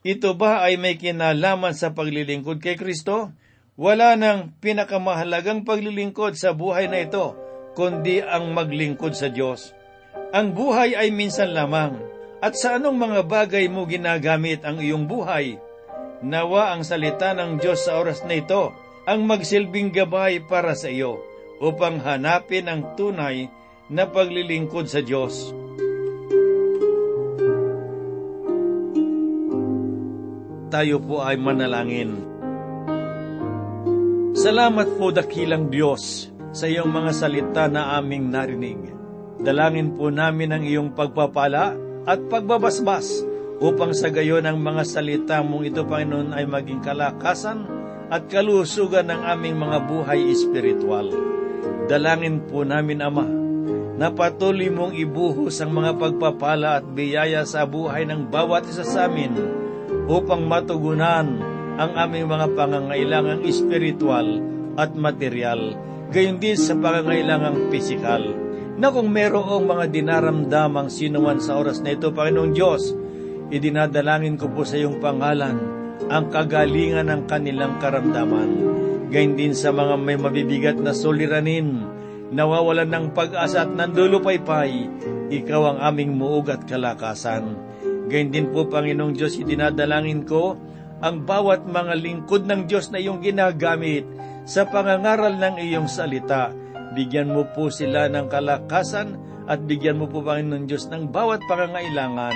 Ito 0.00 0.40
ba 0.40 0.64
ay 0.64 0.80
may 0.80 0.96
kinalaman 0.96 1.76
sa 1.76 1.92
paglilingkod 1.92 2.64
kay 2.64 2.80
Kristo? 2.80 3.36
Wala 3.76 4.16
nang 4.16 4.56
pinakamahalagang 4.64 5.68
paglilingkod 5.68 6.40
sa 6.40 6.56
buhay 6.56 6.88
na 6.88 7.04
ito, 7.04 7.36
kundi 7.76 8.24
ang 8.24 8.56
maglingkod 8.56 9.12
sa 9.12 9.28
Diyos. 9.28 9.76
Ang 10.30 10.54
buhay 10.54 10.94
ay 10.94 11.10
minsan 11.10 11.50
lamang, 11.50 11.98
at 12.40 12.56
sa 12.56 12.78
anong 12.80 12.96
mga 12.96 13.20
bagay 13.26 13.66
mo 13.68 13.84
ginagamit 13.84 14.64
ang 14.64 14.80
iyong 14.80 15.04
buhay? 15.04 15.60
Nawa 16.20 16.72
ang 16.72 16.84
salita 16.84 17.32
ng 17.36 17.60
Diyos 17.60 17.84
sa 17.84 18.00
oras 18.00 18.24
na 18.24 18.38
ito 18.38 18.72
ang 19.08 19.24
magsilbing 19.24 19.90
gabay 19.90 20.44
para 20.44 20.76
sa 20.76 20.92
iyo 20.92 21.20
upang 21.60 22.00
hanapin 22.00 22.68
ang 22.68 22.96
tunay 22.96 23.48
na 23.90 24.06
paglilingkod 24.08 24.86
sa 24.88 25.02
Diyos. 25.02 25.52
Tayo 30.70 31.02
po 31.02 31.26
ay 31.26 31.34
manalangin. 31.34 32.22
Salamat 34.38 34.94
po 34.94 35.10
dakilang 35.10 35.68
Diyos 35.68 36.30
sa 36.54 36.70
iyong 36.70 36.88
mga 36.88 37.10
salita 37.12 37.66
na 37.66 37.98
aming 37.98 38.30
narinig. 38.30 38.99
Dalangin 39.40 39.96
po 39.96 40.12
namin 40.12 40.52
ang 40.52 40.62
iyong 40.64 40.92
pagpapala 40.92 41.72
at 42.04 42.20
pagbabasbas 42.28 43.24
upang 43.60 43.92
sa 43.96 44.12
gayon 44.12 44.44
ang 44.44 44.60
mga 44.60 44.82
salita 44.84 45.40
mong 45.40 45.64
ito, 45.64 45.84
Panginoon, 45.84 46.36
ay 46.36 46.44
maging 46.44 46.84
kalakasan 46.84 47.64
at 48.12 48.28
kalusugan 48.28 49.08
ng 49.08 49.20
aming 49.24 49.56
mga 49.56 49.78
buhay 49.88 50.20
espiritual. 50.28 51.08
Dalangin 51.88 52.44
po 52.48 52.64
namin, 52.68 53.04
Ama, 53.04 53.26
na 54.00 54.08
patuloy 54.12 54.72
mong 54.72 54.96
ibuhos 54.96 55.60
ang 55.60 55.76
mga 55.76 55.96
pagpapala 56.00 56.80
at 56.80 56.84
biyaya 56.88 57.44
sa 57.44 57.68
buhay 57.68 58.08
ng 58.08 58.32
bawat 58.32 58.64
isa 58.64 58.84
sa 58.84 59.08
amin 59.08 59.36
upang 60.08 60.48
matugunan 60.48 61.28
ang 61.80 61.92
aming 61.96 62.28
mga 62.28 62.56
pangangailangang 62.56 63.44
espiritual 63.44 64.40
at 64.76 64.96
material, 64.96 65.76
gayon 66.12 66.40
din 66.40 66.56
sa 66.56 66.76
pangangailangang 66.76 67.68
pisikal. 67.68 68.49
Na 68.80 68.88
kung 68.88 69.12
merong 69.12 69.68
mga 69.68 69.92
dinaramdamang 69.92 70.88
sinuman 70.88 71.36
sa 71.36 71.60
oras 71.60 71.84
na 71.84 71.92
ito, 71.92 72.16
Panginoong 72.16 72.56
Diyos, 72.56 72.96
idinadalangin 73.52 74.40
ko 74.40 74.48
po 74.48 74.64
sa 74.64 74.80
iyong 74.80 75.04
pangalan 75.04 75.60
ang 76.08 76.32
kagalingan 76.32 77.12
ng 77.12 77.22
kanilang 77.28 77.76
karamdaman. 77.76 78.48
Gayon 79.12 79.36
din 79.36 79.52
sa 79.52 79.68
mga 79.68 80.00
may 80.00 80.16
mabibigat 80.16 80.80
na 80.80 80.96
suliranin, 80.96 81.84
nawawalan 82.32 82.88
ng 82.88 83.06
pag-asa 83.12 83.68
at 83.68 83.70
nandulupaypay, 83.76 84.88
ikaw 85.28 85.76
ang 85.76 85.78
aming 85.84 86.16
muog 86.16 86.48
at 86.48 86.64
kalakasan. 86.64 87.52
Gayun 88.08 88.32
din 88.32 88.48
po, 88.48 88.64
Panginoong 88.64 89.12
Diyos, 89.12 89.36
itinadalangin 89.36 90.24
ko 90.24 90.56
ang 91.04 91.28
bawat 91.28 91.68
mga 91.68 92.00
lingkod 92.00 92.48
ng 92.48 92.64
Diyos 92.64 92.88
na 92.88 92.96
iyong 92.96 93.20
ginagamit 93.20 94.08
sa 94.48 94.64
pangangaral 94.64 95.36
ng 95.36 95.60
iyong 95.68 95.84
salita. 95.84 96.69
Bigyan 96.90 97.30
mo 97.30 97.46
po 97.54 97.70
sila 97.70 98.10
ng 98.10 98.26
kalakasan 98.26 99.14
at 99.46 99.62
bigyan 99.66 99.98
mo 99.98 100.06
po, 100.10 100.22
Panginoong 100.22 100.66
Diyos, 100.66 100.86
ng 100.90 101.10
bawat 101.10 101.42
pangangailangan 101.46 102.34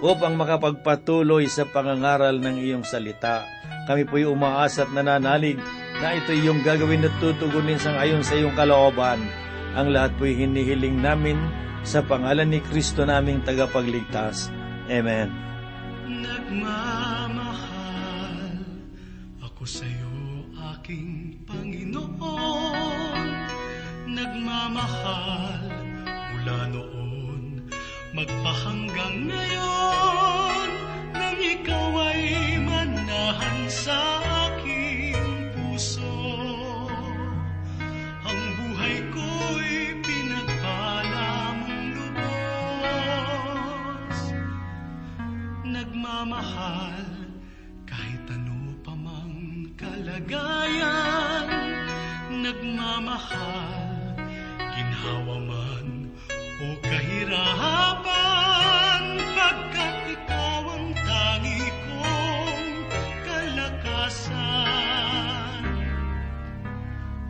upang 0.00 0.36
makapagpatuloy 0.36 1.44
sa 1.48 1.68
pangangaral 1.68 2.40
ng 2.40 2.56
iyong 2.60 2.84
salita. 2.84 3.44
Kami 3.84 4.08
po'y 4.08 4.24
umaasa 4.28 4.88
at 4.88 4.92
nananalig 4.92 5.60
na 6.00 6.16
ito 6.16 6.32
iyong 6.32 6.64
gagawin 6.64 7.04
at 7.04 7.12
tutugunin 7.20 7.76
sang 7.80 7.98
ayon 8.00 8.24
sa 8.24 8.36
iyong 8.36 8.56
kalooban. 8.56 9.20
Ang 9.76 9.92
lahat 9.92 10.16
po'y 10.16 10.32
hinihiling 10.36 11.00
namin 11.00 11.36
sa 11.84 12.00
pangalan 12.04 12.48
ni 12.48 12.60
Kristo 12.64 13.04
naming 13.04 13.44
tagapagligtas. 13.44 14.48
Amen. 14.88 15.32
Nagmamahal 16.08 17.56
ako 19.44 19.64
sa 19.64 19.84
iyo, 19.84 20.12
aking 20.76 21.40
Panginoon. 21.44 22.59
Nagmamahal 24.10 25.70
mula 26.34 26.66
noon, 26.74 27.62
magpahanggang 28.10 29.30
ngayon, 29.30 30.68
nang 31.14 31.38
ikaw 31.38 32.10
ay 32.10 32.58
manahan 32.58 33.70
sa 33.70 33.94
aking 34.50 35.54
puso. 35.54 36.10
Ang 38.26 38.42
buhay 38.58 38.98
ko'y 39.14 39.94
pinagpala 40.02 41.54
mong 41.62 41.94
lubos. 41.94 43.14
Nagmamahal 45.70 46.98
kahit 47.86 48.26
ano 48.26 48.74
pa 48.82 48.90
mang 48.90 49.70
kalagayan. 49.78 51.46
Nagmamahal 52.30 53.69
ginhawa 55.00 55.40
man 55.40 56.12
o 56.60 56.76
kahirapan. 56.84 58.04
Pagkat 59.32 60.12
ikaw 60.12 60.76
ang 60.76 60.92
tangi 61.08 61.72
kong 61.88 62.84
kalakasan 63.24 64.44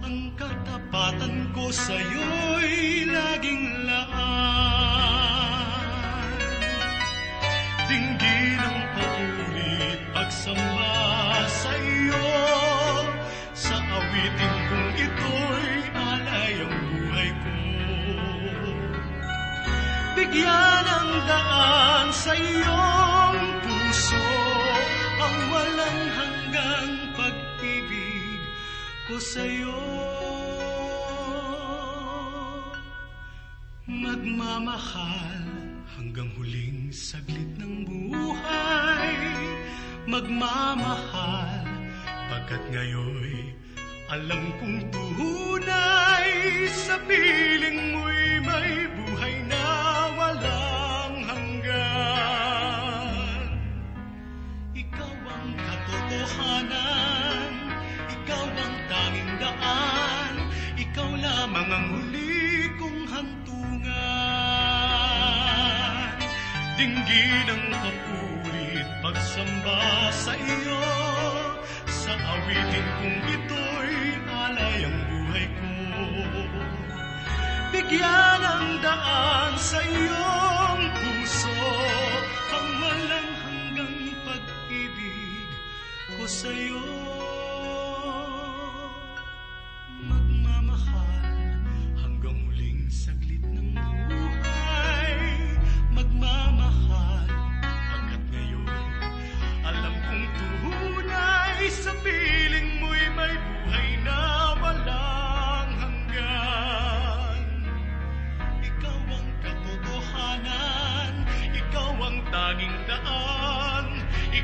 ang 0.02 0.35
katapatan 0.35 1.54
ko 1.54 1.70
sa'yo'y 1.70 3.06
Bigyan 20.30 20.86
ang 20.86 21.10
daan 21.26 22.06
sa 22.14 22.30
iyong 22.38 23.38
puso. 23.66 24.26
Ang 25.18 25.36
walang 25.50 26.02
hanggang 26.14 26.90
pag-ibig 27.18 28.38
ko 29.10 29.18
sa 29.18 29.42
iyo 29.42 29.74
Magmamahal 33.90 35.50
hanggang 35.98 36.30
huling 36.38 36.94
saglit 36.94 37.50
ng 37.58 37.90
buhay. 37.90 39.10
Magmamahal 40.06 41.66
pagkat 42.30 42.62
ngayoy 42.70 43.50
alam 44.10 44.42
kong 44.62 44.78
tunay 44.94 46.30
Sa 46.70 46.98
piling 47.02 47.49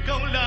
go 0.06 0.18
love. 0.18 0.45